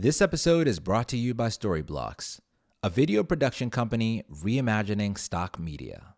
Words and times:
This 0.00 0.22
episode 0.22 0.68
is 0.68 0.78
brought 0.78 1.08
to 1.08 1.16
you 1.16 1.34
by 1.34 1.48
Storyblocks, 1.48 2.38
a 2.84 2.88
video 2.88 3.24
production 3.24 3.68
company 3.68 4.22
reimagining 4.32 5.18
stock 5.18 5.58
media. 5.58 6.14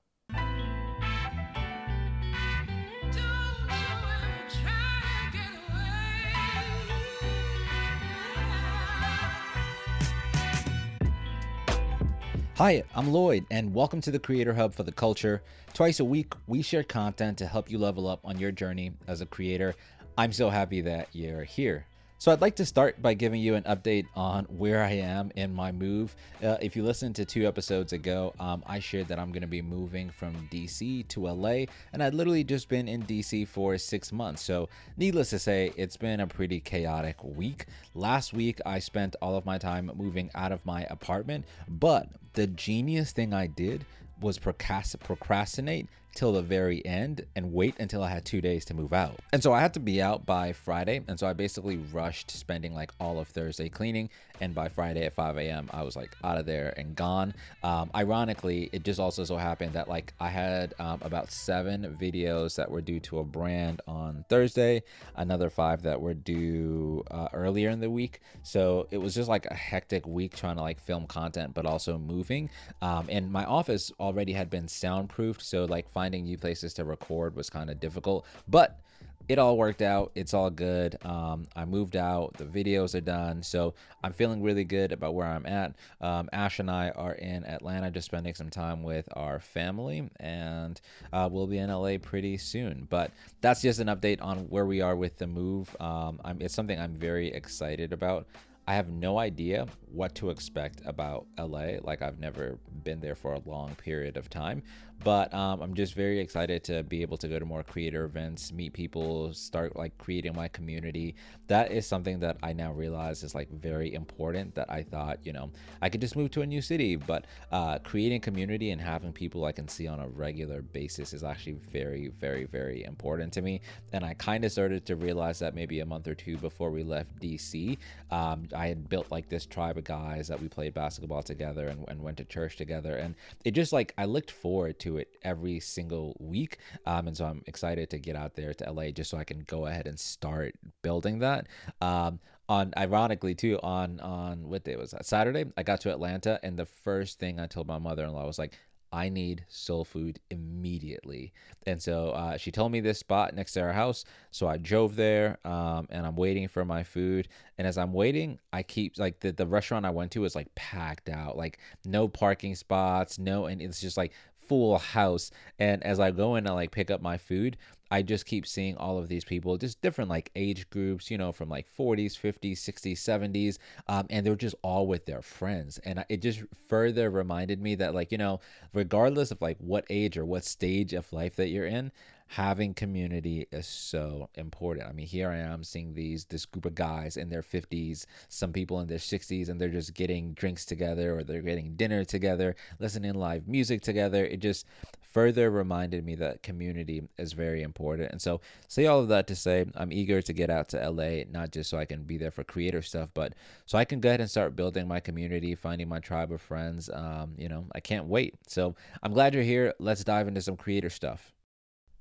Hi, 12.56 12.82
I'm 12.94 13.10
Lloyd, 13.10 13.46
and 13.50 13.72
welcome 13.72 14.02
to 14.02 14.10
the 14.10 14.18
Creator 14.18 14.52
Hub 14.52 14.74
for 14.74 14.82
the 14.82 14.92
Culture. 14.92 15.42
Twice 15.72 16.00
a 16.00 16.04
week, 16.04 16.34
we 16.46 16.60
share 16.60 16.82
content 16.82 17.38
to 17.38 17.46
help 17.46 17.70
you 17.70 17.78
level 17.78 18.06
up 18.06 18.20
on 18.24 18.38
your 18.38 18.52
journey 18.52 18.92
as 19.08 19.22
a 19.22 19.26
creator. 19.26 19.74
I'm 20.18 20.34
so 20.34 20.50
happy 20.50 20.82
that 20.82 21.08
you're 21.14 21.44
here. 21.44 21.86
So, 22.20 22.30
I'd 22.30 22.42
like 22.42 22.56
to 22.56 22.66
start 22.66 23.00
by 23.00 23.14
giving 23.14 23.40
you 23.40 23.54
an 23.54 23.62
update 23.62 24.04
on 24.14 24.44
where 24.44 24.82
I 24.82 24.90
am 24.90 25.32
in 25.36 25.54
my 25.54 25.72
move. 25.72 26.14
Uh, 26.44 26.58
if 26.60 26.76
you 26.76 26.82
listened 26.82 27.16
to 27.16 27.24
two 27.24 27.48
episodes 27.48 27.94
ago, 27.94 28.34
um, 28.38 28.62
I 28.66 28.78
shared 28.78 29.08
that 29.08 29.18
I'm 29.18 29.32
going 29.32 29.40
to 29.40 29.48
be 29.48 29.62
moving 29.62 30.10
from 30.10 30.46
DC 30.52 31.08
to 31.08 31.20
LA, 31.28 31.64
and 31.94 32.02
I'd 32.02 32.12
literally 32.12 32.44
just 32.44 32.68
been 32.68 32.88
in 32.88 33.04
DC 33.04 33.48
for 33.48 33.78
six 33.78 34.12
months. 34.12 34.42
So, 34.42 34.68
needless 34.98 35.30
to 35.30 35.38
say, 35.38 35.72
it's 35.78 35.96
been 35.96 36.20
a 36.20 36.26
pretty 36.26 36.60
chaotic 36.60 37.16
week. 37.24 37.64
Last 37.94 38.34
week, 38.34 38.60
I 38.66 38.80
spent 38.80 39.16
all 39.22 39.34
of 39.34 39.46
my 39.46 39.56
time 39.56 39.90
moving 39.94 40.30
out 40.34 40.52
of 40.52 40.66
my 40.66 40.82
apartment, 40.90 41.46
but 41.70 42.06
the 42.34 42.48
genius 42.48 43.12
thing 43.12 43.32
I 43.32 43.46
did 43.46 43.86
was 44.20 44.38
procrastinate 44.38 45.88
till 46.14 46.32
the 46.32 46.42
very 46.42 46.84
end 46.84 47.24
and 47.36 47.52
wait 47.52 47.74
until 47.78 48.02
I 48.02 48.10
had 48.10 48.24
two 48.24 48.40
days 48.40 48.64
to 48.66 48.74
move 48.74 48.92
out. 48.92 49.20
And 49.32 49.42
so 49.42 49.52
I 49.52 49.60
had 49.60 49.74
to 49.74 49.80
be 49.80 50.02
out 50.02 50.26
by 50.26 50.52
Friday. 50.52 51.00
And 51.08 51.18
so 51.18 51.26
I 51.26 51.32
basically 51.32 51.76
rushed 51.76 52.30
spending 52.30 52.74
like 52.74 52.92
all 53.00 53.18
of 53.18 53.28
Thursday 53.28 53.68
cleaning. 53.68 54.10
And 54.40 54.54
by 54.54 54.68
Friday 54.68 55.04
at 55.04 55.14
5 55.14 55.36
a.m., 55.36 55.68
I 55.72 55.82
was 55.82 55.96
like 55.96 56.16
out 56.24 56.38
of 56.38 56.46
there 56.46 56.72
and 56.76 56.96
gone. 56.96 57.34
Um, 57.62 57.90
ironically, 57.94 58.70
it 58.72 58.84
just 58.84 58.98
also 58.98 59.24
so 59.24 59.36
happened 59.36 59.74
that 59.74 59.88
like 59.88 60.14
I 60.18 60.28
had 60.28 60.74
um, 60.78 61.00
about 61.02 61.30
seven 61.30 61.96
videos 62.00 62.56
that 62.56 62.70
were 62.70 62.80
due 62.80 63.00
to 63.00 63.18
a 63.18 63.24
brand 63.24 63.82
on 63.86 64.24
Thursday, 64.28 64.82
another 65.16 65.50
five 65.50 65.82
that 65.82 66.00
were 66.00 66.14
due 66.14 67.04
uh, 67.10 67.28
earlier 67.32 67.68
in 67.68 67.80
the 67.80 67.90
week. 67.90 68.20
So 68.42 68.88
it 68.90 68.98
was 68.98 69.14
just 69.14 69.28
like 69.28 69.46
a 69.46 69.54
hectic 69.54 70.06
week 70.06 70.34
trying 70.36 70.56
to 70.56 70.62
like 70.62 70.80
film 70.80 71.06
content, 71.06 71.52
but 71.54 71.66
also 71.66 71.98
moving. 71.98 72.48
Um, 72.80 73.06
and 73.10 73.30
my 73.30 73.44
office 73.44 73.92
already 74.00 74.32
had 74.32 74.48
been 74.48 74.68
soundproofed. 74.68 75.42
So 75.42 75.66
like 75.66 75.90
finding 76.00 76.24
new 76.24 76.38
places 76.38 76.72
to 76.72 76.82
record 76.82 77.36
was 77.36 77.50
kind 77.50 77.68
of 77.68 77.78
difficult, 77.78 78.24
but 78.48 78.80
it 79.28 79.38
all 79.38 79.58
worked 79.58 79.82
out. 79.82 80.10
It's 80.14 80.32
all 80.32 80.48
good. 80.48 80.96
Um, 81.04 81.46
I 81.54 81.66
moved 81.66 81.94
out. 81.94 82.32
The 82.38 82.46
videos 82.46 82.94
are 82.94 83.02
done. 83.02 83.42
So 83.42 83.74
I'm 84.02 84.14
feeling 84.14 84.42
really 84.42 84.64
good 84.64 84.92
about 84.92 85.14
where 85.14 85.26
I'm 85.26 85.44
at. 85.44 85.74
Um, 86.00 86.30
Ash 86.32 86.58
and 86.58 86.70
I 86.70 86.88
are 86.88 87.12
in 87.12 87.44
Atlanta 87.44 87.90
just 87.90 88.06
spending 88.06 88.34
some 88.34 88.48
time 88.48 88.82
with 88.82 89.10
our 89.12 89.40
family, 89.40 90.08
and 90.18 90.80
uh, 91.12 91.28
we'll 91.30 91.46
be 91.46 91.58
in 91.58 91.68
LA 91.68 91.98
pretty 91.98 92.38
soon. 92.38 92.86
But 92.88 93.10
that's 93.42 93.60
just 93.60 93.78
an 93.78 93.88
update 93.88 94.22
on 94.22 94.48
where 94.48 94.64
we 94.64 94.80
are 94.80 94.96
with 94.96 95.18
the 95.18 95.26
move. 95.26 95.76
Um, 95.80 96.18
it's 96.40 96.54
something 96.54 96.80
I'm 96.80 96.94
very 96.94 97.28
excited 97.28 97.92
about. 97.92 98.26
I 98.66 98.74
have 98.74 98.88
no 98.88 99.18
idea 99.18 99.66
what 99.90 100.14
to 100.16 100.30
expect 100.30 100.80
about 100.84 101.26
LA. 101.38 101.78
Like, 101.82 102.02
I've 102.02 102.20
never 102.20 102.58
been 102.84 103.00
there 103.00 103.14
for 103.14 103.34
a 103.34 103.40
long 103.44 103.74
period 103.74 104.16
of 104.16 104.30
time 104.30 104.62
but 105.02 105.32
um, 105.32 105.62
i'm 105.62 105.74
just 105.74 105.94
very 105.94 106.20
excited 106.20 106.62
to 106.62 106.82
be 106.82 107.02
able 107.02 107.16
to 107.16 107.28
go 107.28 107.38
to 107.38 107.44
more 107.44 107.62
creator 107.62 108.04
events 108.04 108.52
meet 108.52 108.72
people 108.72 109.32
start 109.32 109.74
like 109.76 109.96
creating 109.98 110.34
my 110.34 110.48
community 110.48 111.14
that 111.46 111.72
is 111.72 111.86
something 111.86 112.18
that 112.20 112.36
i 112.42 112.52
now 112.52 112.72
realize 112.72 113.22
is 113.22 113.34
like 113.34 113.50
very 113.50 113.94
important 113.94 114.54
that 114.54 114.70
i 114.70 114.82
thought 114.82 115.18
you 115.22 115.32
know 115.32 115.50
i 115.82 115.88
could 115.88 116.00
just 116.00 116.16
move 116.16 116.30
to 116.30 116.42
a 116.42 116.46
new 116.46 116.60
city 116.60 116.96
but 116.96 117.26
uh, 117.52 117.78
creating 117.78 118.20
community 118.20 118.70
and 118.70 118.80
having 118.80 119.12
people 119.12 119.44
i 119.44 119.52
can 119.52 119.66
see 119.68 119.86
on 119.86 120.00
a 120.00 120.08
regular 120.08 120.62
basis 120.62 121.12
is 121.12 121.24
actually 121.24 121.56
very 121.70 122.08
very 122.20 122.44
very 122.44 122.84
important 122.84 123.32
to 123.32 123.40
me 123.42 123.60
and 123.92 124.04
i 124.04 124.12
kind 124.14 124.44
of 124.44 124.52
started 124.52 124.84
to 124.84 124.96
realize 124.96 125.38
that 125.38 125.54
maybe 125.54 125.80
a 125.80 125.86
month 125.86 126.06
or 126.06 126.14
two 126.14 126.36
before 126.36 126.70
we 126.70 126.82
left 126.82 127.18
dc 127.20 127.78
um, 128.10 128.46
i 128.60 128.66
had 128.66 128.88
built 128.88 129.10
like 129.10 129.28
this 129.28 129.46
tribe 129.46 129.78
of 129.78 129.84
guys 129.84 130.28
that 130.28 130.40
we 130.40 130.48
played 130.48 130.74
basketball 130.74 131.22
together 131.22 131.68
and, 131.68 131.84
and 131.88 132.02
went 132.02 132.16
to 132.16 132.24
church 132.24 132.56
together 132.56 132.94
and 132.96 133.14
it 133.44 133.52
just 133.52 133.72
like 133.72 133.94
i 133.98 134.04
looked 134.04 134.30
forward 134.30 134.78
to 134.78 134.98
it 134.98 135.08
every 135.22 135.60
single 135.60 136.16
week. 136.18 136.58
Um, 136.86 137.08
and 137.08 137.16
so 137.16 137.24
I'm 137.24 137.42
excited 137.46 137.90
to 137.90 137.98
get 137.98 138.16
out 138.16 138.34
there 138.34 138.54
to 138.54 138.72
LA 138.72 138.90
just 138.90 139.10
so 139.10 139.18
I 139.18 139.24
can 139.24 139.40
go 139.40 139.66
ahead 139.66 139.86
and 139.86 139.98
start 139.98 140.54
building 140.82 141.20
that. 141.20 141.46
Um, 141.80 142.20
on 142.48 142.72
ironically 142.76 143.32
too 143.32 143.60
on 143.62 144.00
on 144.00 144.48
what 144.48 144.64
day 144.64 144.74
was 144.74 144.90
that 144.90 145.06
Saturday 145.06 145.44
I 145.56 145.62
got 145.62 145.80
to 145.82 145.92
Atlanta 145.92 146.40
and 146.42 146.58
the 146.58 146.66
first 146.66 147.20
thing 147.20 147.38
I 147.38 147.46
told 147.46 147.68
my 147.68 147.78
mother-in-law 147.78 148.26
was 148.26 148.40
like 148.40 148.58
I 148.92 149.08
need 149.08 149.44
soul 149.48 149.84
food 149.84 150.18
immediately. 150.30 151.32
And 151.66 151.80
so 151.80 152.10
uh, 152.10 152.36
she 152.36 152.50
told 152.50 152.72
me 152.72 152.80
this 152.80 152.98
spot 152.98 153.34
next 153.34 153.52
to 153.52 153.62
our 153.62 153.72
house. 153.72 154.04
So 154.30 154.48
I 154.48 154.56
drove 154.56 154.96
there 154.96 155.38
um, 155.44 155.86
and 155.90 156.04
I'm 156.06 156.16
waiting 156.16 156.48
for 156.48 156.64
my 156.64 156.82
food. 156.82 157.28
And 157.58 157.66
as 157.66 157.78
I'm 157.78 157.92
waiting, 157.92 158.38
I 158.52 158.62
keep 158.62 158.98
like 158.98 159.20
the, 159.20 159.32
the 159.32 159.46
restaurant 159.46 159.86
I 159.86 159.90
went 159.90 160.10
to 160.12 160.24
is 160.24 160.34
like 160.34 160.52
packed 160.54 161.08
out, 161.08 161.36
like 161.36 161.58
no 161.84 162.08
parking 162.08 162.54
spots, 162.54 163.18
no, 163.18 163.46
and 163.46 163.62
it's 163.62 163.80
just 163.80 163.96
like 163.96 164.12
full 164.40 164.78
house. 164.78 165.30
And 165.60 165.82
as 165.84 166.00
I 166.00 166.10
go 166.10 166.34
in 166.34 166.46
and 166.46 166.56
like 166.56 166.72
pick 166.72 166.90
up 166.90 167.00
my 167.00 167.18
food, 167.18 167.56
I 167.90 168.02
just 168.02 168.26
keep 168.26 168.46
seeing 168.46 168.76
all 168.76 168.98
of 168.98 169.08
these 169.08 169.24
people, 169.24 169.56
just 169.56 169.80
different 169.82 170.10
like 170.10 170.30
age 170.36 170.68
groups, 170.70 171.10
you 171.10 171.18
know, 171.18 171.32
from 171.32 171.48
like 171.48 171.66
40s, 171.76 172.12
50s, 172.18 172.58
60s, 172.58 172.98
70s. 172.98 173.58
Um, 173.88 174.06
and 174.10 174.24
they're 174.24 174.36
just 174.36 174.54
all 174.62 174.86
with 174.86 175.06
their 175.06 175.22
friends. 175.22 175.78
And 175.78 176.04
it 176.08 176.22
just 176.22 176.42
further 176.68 177.10
reminded 177.10 177.60
me 177.60 177.74
that, 177.76 177.94
like, 177.94 178.12
you 178.12 178.18
know, 178.18 178.40
regardless 178.72 179.30
of 179.30 179.42
like 179.42 179.58
what 179.58 179.84
age 179.90 180.16
or 180.16 180.24
what 180.24 180.44
stage 180.44 180.92
of 180.92 181.12
life 181.12 181.36
that 181.36 181.48
you're 181.48 181.66
in, 181.66 181.90
having 182.30 182.72
community 182.72 183.44
is 183.50 183.66
so 183.66 184.28
important. 184.36 184.86
I 184.86 184.92
mean, 184.92 185.08
here 185.08 185.30
I 185.30 185.38
am 185.38 185.64
seeing 185.64 185.92
these 185.94 186.24
this 186.26 186.46
group 186.46 186.64
of 186.64 186.76
guys 186.76 187.16
in 187.16 187.28
their 187.28 187.42
50s, 187.42 188.06
some 188.28 188.52
people 188.52 188.78
in 188.78 188.86
their 188.86 188.98
60s, 188.98 189.48
and 189.48 189.60
they're 189.60 189.68
just 189.68 189.94
getting 189.94 190.32
drinks 190.34 190.64
together 190.64 191.18
or 191.18 191.24
they're 191.24 191.42
getting 191.42 191.74
dinner 191.74 192.04
together, 192.04 192.54
listening 192.78 193.14
live 193.14 193.48
music 193.48 193.82
together. 193.82 194.24
It 194.24 194.38
just 194.38 194.64
further 195.10 195.50
reminded 195.50 196.04
me 196.04 196.14
that 196.16 196.42
community 196.42 197.02
is 197.18 197.32
very 197.32 197.62
important. 197.62 198.10
And 198.12 198.22
so, 198.22 198.40
say 198.68 198.86
all 198.86 199.00
of 199.00 199.08
that 199.08 199.26
to 199.28 199.34
say, 199.34 199.66
I'm 199.74 199.92
eager 199.92 200.22
to 200.22 200.32
get 200.32 200.50
out 200.50 200.68
to 200.70 200.90
LA, 200.90 201.24
not 201.30 201.50
just 201.50 201.70
so 201.70 201.78
I 201.78 201.84
can 201.84 202.04
be 202.04 202.16
there 202.16 202.30
for 202.30 202.44
creator 202.44 202.82
stuff, 202.82 203.10
but 203.12 203.34
so 203.66 203.76
I 203.76 203.84
can 203.84 204.00
go 204.00 204.08
ahead 204.08 204.20
and 204.20 204.30
start 204.30 204.56
building 204.56 204.86
my 204.86 205.00
community, 205.00 205.54
finding 205.54 205.88
my 205.88 205.98
tribe 205.98 206.32
of 206.32 206.40
friends. 206.40 206.88
Um, 206.92 207.34
you 207.36 207.48
know, 207.48 207.66
I 207.74 207.80
can't 207.80 208.06
wait. 208.06 208.34
So, 208.46 208.74
I'm 209.02 209.12
glad 209.12 209.34
you're 209.34 209.42
here. 209.42 209.74
Let's 209.78 210.04
dive 210.04 210.28
into 210.28 210.42
some 210.42 210.56
creator 210.56 210.90
stuff. 210.90 211.32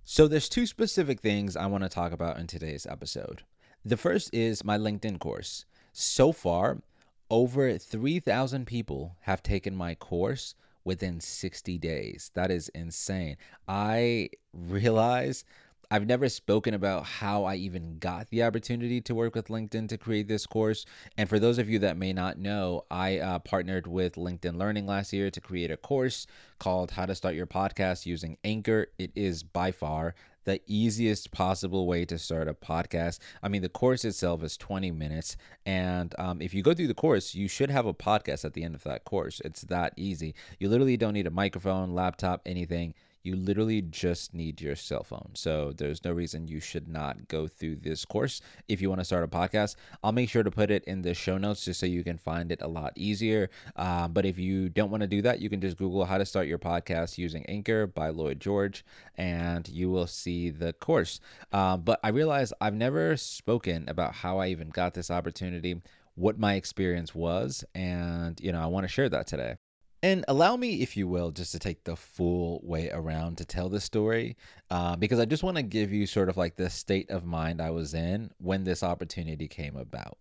So, 0.04 0.28
there's 0.28 0.50
two 0.50 0.66
specific 0.66 1.20
things 1.20 1.56
I 1.56 1.66
want 1.66 1.84
to 1.84 1.90
talk 1.90 2.12
about 2.12 2.38
in 2.38 2.48
today's 2.48 2.86
episode. 2.86 3.44
The 3.86 3.98
first 3.98 4.34
is 4.34 4.64
my 4.64 4.78
LinkedIn 4.78 5.20
course. 5.20 5.66
So 5.94 6.32
far, 6.32 6.82
over 7.30 7.78
3,000 7.78 8.66
people 8.66 9.16
have 9.22 9.42
taken 9.42 9.76
my 9.76 9.96
course 9.96 10.56
within 10.84 11.20
60 11.20 11.78
days. 11.78 12.32
That 12.36 12.52
is 12.52 12.70
insane. 12.70 13.38
I 13.68 14.30
realize 14.54 15.44
I've 15.92 16.06
never 16.06 16.30
spoken 16.30 16.76
about 16.76 17.06
how 17.06 17.46
I 17.46 17.56
even 17.56 17.98
got 17.98 18.30
the 18.30 18.44
opportunity 18.44 19.02
to 19.02 19.16
work 19.16 19.34
with 19.34 19.48
LinkedIn 19.48 19.90
to 19.90 19.98
create 19.98 20.28
this 20.28 20.46
course. 20.46 20.86
And 21.18 21.28
for 21.28 21.40
those 21.40 21.58
of 21.58 21.68
you 21.68 21.80
that 21.80 21.98
may 21.98 22.14
not 22.14 22.38
know, 22.38 22.86
I 22.92 23.18
uh, 23.18 23.40
partnered 23.40 23.88
with 23.88 24.14
LinkedIn 24.14 24.56
Learning 24.56 24.86
last 24.86 25.12
year 25.14 25.32
to 25.32 25.42
create 25.42 25.72
a 25.72 25.78
course 25.78 26.28
called 26.60 26.92
How 26.92 27.08
to 27.08 27.16
Start 27.16 27.34
Your 27.34 27.48
Podcast 27.48 28.06
Using 28.06 28.38
Anchor. 28.44 28.88
It 29.00 29.12
is 29.16 29.42
by 29.42 29.72
far 29.72 30.14
the 30.50 30.62
easiest 30.66 31.30
possible 31.30 31.86
way 31.86 32.06
to 32.06 32.18
start 32.18 32.48
a 32.48 32.56
podcast. 32.56 33.20
I 33.44 33.50
mean, 33.50 33.62
the 33.62 33.70
course 33.70 34.04
itself 34.04 34.42
is 34.42 34.58
20 34.58 34.90
minutes. 34.90 35.38
And 35.64 36.16
um, 36.18 36.42
if 36.42 36.56
you 36.56 36.64
go 36.64 36.74
through 36.74 36.88
the 36.88 36.96
course, 36.96 37.36
you 37.36 37.48
should 37.48 37.70
have 37.70 37.86
a 37.86 37.94
podcast 37.94 38.46
at 38.46 38.54
the 38.54 38.64
end 38.64 38.74
of 38.74 38.84
that 38.84 39.06
course. 39.06 39.42
It's 39.46 39.62
that 39.64 39.94
easy. 39.96 40.34
You 40.58 40.70
literally 40.70 40.98
don't 40.98 41.14
need 41.14 41.28
a 41.28 41.32
microphone, 41.32 41.94
laptop, 41.94 42.42
anything 42.48 42.96
you 43.24 43.36
literally 43.36 43.82
just 43.82 44.34
need 44.34 44.62
your 44.62 44.76
cell 44.76 45.04
phone. 45.04 45.32
So 45.34 45.74
there's 45.76 46.04
no 46.04 46.12
reason 46.12 46.48
you 46.48 46.60
should 46.60 46.88
not 46.88 47.28
go 47.28 47.48
through 47.48 47.78
this 47.78 48.06
course 48.06 48.42
if 48.68 48.82
you 48.82 48.90
want 48.90 49.02
to 49.02 49.06
start 49.06 49.24
a 49.24 49.28
podcast. 49.28 49.76
I'll 50.04 50.12
make 50.12 50.30
sure 50.30 50.44
to 50.44 50.52
put 50.52 50.72
it 50.72 50.84
in 50.86 51.02
the 51.02 51.14
show 51.14 51.38
notes 51.38 51.66
just 51.66 51.80
so 51.80 51.86
you 51.86 52.04
can 52.04 52.18
find 52.18 52.52
it 52.52 52.62
a 52.62 52.68
lot 52.68 52.94
easier. 52.96 53.50
Uh, 53.76 54.08
but 54.08 54.26
if 54.26 54.40
you 54.40 54.70
don't 54.70 54.92
want 54.92 55.02
to 55.02 55.08
do 55.08 55.22
that, 55.22 55.40
you 55.40 55.50
can 55.50 55.62
just 55.62 55.78
Google 55.78 56.06
how 56.06 56.18
to 56.18 56.26
start 56.26 56.48
your 56.48 56.60
podcast 56.60 57.18
using 57.18 57.46
Anchor 57.48 57.88
by 57.88 58.10
Lloyd 58.10 58.40
George 58.40 58.86
and 59.16 59.68
you 59.68 59.90
will 59.90 60.08
see 60.08 60.50
the 60.50 60.74
course. 60.74 61.20
Uh, 61.52 61.78
but 61.78 62.00
I 62.04 62.10
realize 62.10 62.54
I've 62.62 62.74
never 62.74 63.18
spoken 63.18 63.88
about 63.88 64.16
how 64.16 64.40
I 64.40 64.48
even 64.48 64.70
got 64.70 64.94
this 64.94 65.12
opportunity 65.12 65.82
what 66.16 66.38
my 66.38 66.56
experience 66.56 67.16
was 67.16 67.64
and 67.74 68.42
you 68.42 68.52
know 68.52 68.60
i 68.62 68.66
want 68.66 68.84
to 68.84 68.90
share 68.90 69.08
that 69.08 69.26
today 69.26 69.56
and 70.02 70.24
allow 70.28 70.56
me, 70.56 70.82
if 70.82 70.96
you 70.96 71.08
will, 71.08 71.32
just 71.32 71.52
to 71.52 71.60
take 71.60 71.84
the 71.84 71.96
full 71.96 72.62
way 72.64 72.90
around 72.90 73.38
to 73.38 73.46
tell 73.46 73.70
this 73.70 73.84
story, 73.84 74.38
uh, 74.70 74.96
because 74.96 75.20
I 75.20 75.26
just 75.26 75.44
want 75.44 75.58
to 75.58 75.64
give 75.64 75.92
you 75.92 76.06
sort 76.06 76.30
of 76.30 76.38
like 76.38 76.56
the 76.56 76.70
state 76.70 77.10
of 77.10 77.26
mind 77.26 77.62
I 77.62 77.72
was 77.72 77.94
in 77.94 78.32
when 78.38 78.64
this 78.64 78.84
opportunity 78.84 79.48
came 79.48 79.76
about. 79.76 80.18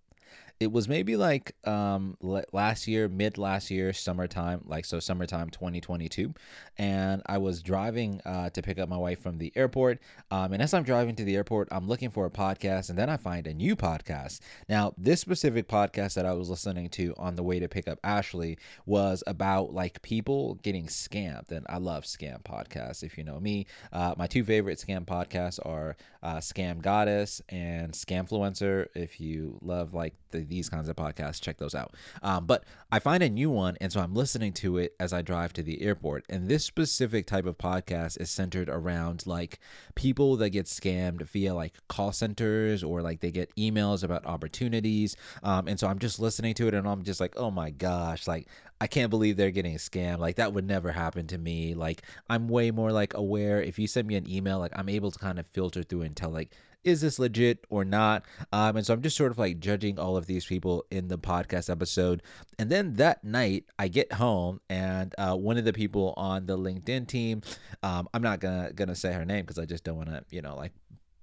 It 0.60 0.72
was 0.72 0.88
maybe 0.88 1.16
like 1.16 1.55
um 1.64 2.16
last 2.20 2.88
year, 2.88 3.08
mid 3.08 3.38
last 3.38 3.70
year, 3.70 3.93
summertime, 3.93 4.62
like 4.66 4.84
so 4.84 4.99
summertime 4.99 5.50
2022, 5.50 6.34
and 6.76 7.22
I 7.26 7.38
was 7.38 7.62
driving 7.62 8.20
uh, 8.25 8.50
to 8.50 8.62
pick 8.62 8.78
up 8.78 8.88
my 8.88 8.96
wife 8.96 9.20
from 9.20 9.38
the 9.38 9.52
airport. 9.55 10.00
Um, 10.31 10.52
and 10.52 10.62
as 10.62 10.75
I'm 10.75 10.82
driving 10.82 11.14
to 11.16 11.25
the 11.25 11.37
airport, 11.37 11.69
I'm 11.70 11.87
looking 11.87 12.10
for 12.10 12.26
a 12.26 12.31
podcast, 12.31 12.90
and 12.90 12.99
then 12.99 13.08
I 13.08 13.16
find 13.16 13.46
a 13.46 13.55
new 13.55 13.76
podcast. 13.76 14.40
Now, 14.69 14.94
this 14.99 15.20
specific 15.20 15.69
podcast 15.69 16.14
that 16.14 16.26
I 16.26 16.32
was 16.32 16.50
listening 16.50 16.88
to 16.90 17.14
on 17.16 17.37
the 17.37 17.43
way 17.43 17.60
to 17.60 17.69
pick 17.69 17.87
up 17.87 18.00
Ashley 18.02 18.58
was 18.84 19.22
about 19.26 19.72
like 19.72 20.02
people 20.02 20.55
getting 20.62 20.87
scammed, 20.87 21.52
and 21.52 21.66
I 21.69 21.78
love 21.78 22.05
scam 22.05 22.43
podcasts. 22.43 23.05
If 23.05 23.16
you 23.16 23.22
know 23.22 23.38
me, 23.38 23.66
uh, 23.93 24.14
my 24.16 24.26
two 24.26 24.43
favorite 24.43 24.78
scam 24.78 25.05
podcasts 25.05 25.58
are 25.64 25.96
uh, 26.22 26.37
Scam 26.37 26.82
Goddess 26.82 27.40
and 27.49 27.93
Scamfluencer. 27.93 28.87
If 28.94 29.20
you 29.20 29.58
love 29.62 29.94
like 29.94 30.14
the, 30.31 30.40
these 30.49 30.69
kinds 30.69 30.89
of 30.89 30.97
podcasts, 30.97 31.41
check 31.41 31.59
those 31.59 31.75
out. 31.75 31.95
Um, 32.23 32.47
but 32.47 32.65
I 32.91 32.99
find 32.99 33.23
a 33.23 33.29
new 33.29 33.50
one, 33.50 33.77
and 33.81 33.93
so 33.93 34.00
I'm 34.00 34.15
listening 34.15 34.53
to 34.55 34.79
it 34.79 34.95
as 34.99 35.12
I 35.12 35.23
drive 35.23 35.53
to 35.55 35.62
the 35.62 35.83
airport. 35.83 36.25
And 36.29 36.49
this 36.49 36.65
specific 36.65 37.27
type 37.27 37.47
of 37.47 37.59
podcast 37.59 38.21
is 38.21 38.31
centered 38.31 38.69
around 38.69 39.27
like 39.27 39.59
people 39.95 40.37
that 40.37 40.50
get 40.50 40.67
scammed 40.67 41.23
via 41.23 41.55
like 41.55 41.75
call 41.89 42.12
centers 42.12 42.83
or 42.83 43.03
like 43.03 43.21
they 43.21 43.31
get 43.31 43.55
emails 43.56 44.03
about 44.03 44.27
opportunities. 44.27 45.17
Um, 45.43 45.69
and 45.69 45.79
so 45.79 45.87
I'm 45.87 45.99
just 45.99 46.19
listening 46.19 46.55
to 46.55 46.69
it, 46.69 46.75
and 46.75 46.89
I'm 46.89 47.03
just 47.03 47.21
like, 47.21 47.35
oh 47.37 47.51
my 47.51 47.71
gosh, 47.71 48.27
like 48.27 48.49
I 48.81 48.87
can't 48.87 49.11
believe 49.11 49.37
they're 49.37 49.51
getting 49.51 49.77
scammed. 49.77 50.19
Like 50.19 50.37
that 50.37 50.53
would 50.53 50.67
never 50.67 50.93
happen 50.93 51.27
to 51.29 51.39
me. 51.39 51.75
Like 51.75 52.03
I'm 52.31 52.49
way 52.49 52.71
more 52.71 52.93
like 52.93 53.15
aware. 53.15 53.61
If 53.61 53.79
you 53.79 53.87
send 53.87 54.06
me 54.06 54.15
an 54.15 54.31
email, 54.31 54.59
like 54.59 54.73
I'm 54.77 54.89
able 54.89 55.11
to 55.11 55.19
kind 55.19 55.39
of 55.39 55.47
filter 55.47 55.83
through 55.83 56.03
and 56.03 56.17
tell 56.17 56.31
like 56.31 56.53
is 56.85 57.01
this 57.01 57.19
legit 57.19 57.67
or 57.69 57.85
not? 57.85 58.25
Um, 58.53 58.77
and 58.77 58.87
so 58.87 58.95
I'm 58.95 59.03
just 59.03 59.17
sort 59.17 59.31
of 59.31 59.39
like 59.39 59.59
judging 59.59 59.99
all 59.99 60.17
of 60.17 60.27
these 60.27 60.47
people 60.47 60.85
in 60.91 61.09
the 61.09 61.19
podcast 61.19 61.71
episode. 61.71 62.23
And 62.59 62.71
then 62.71 62.95
that 62.95 63.25
night, 63.25 63.65
I 63.79 63.89
get 63.89 64.13
home, 64.15 64.61
and 64.69 65.15
uh, 65.19 65.37
one 65.37 65.59
of 65.59 65.65
the 65.65 65.73
people 65.73 66.15
on 66.17 66.47
the 66.47 66.57
LinkedIn 66.59 67.07
team, 67.07 67.43
um, 67.83 68.09
I'm 68.15 68.23
not 68.23 68.41
gonna 68.41 68.73
gonna 68.75 68.95
say 68.95 69.13
her 69.13 69.25
name 69.25 69.43
because 69.45 69.59
I 69.59 69.65
just 69.65 69.85
don't 69.85 69.97
want 69.97 70.09
to, 70.09 70.25
you 70.31 70.43
know, 70.43 70.57
like 70.57 70.73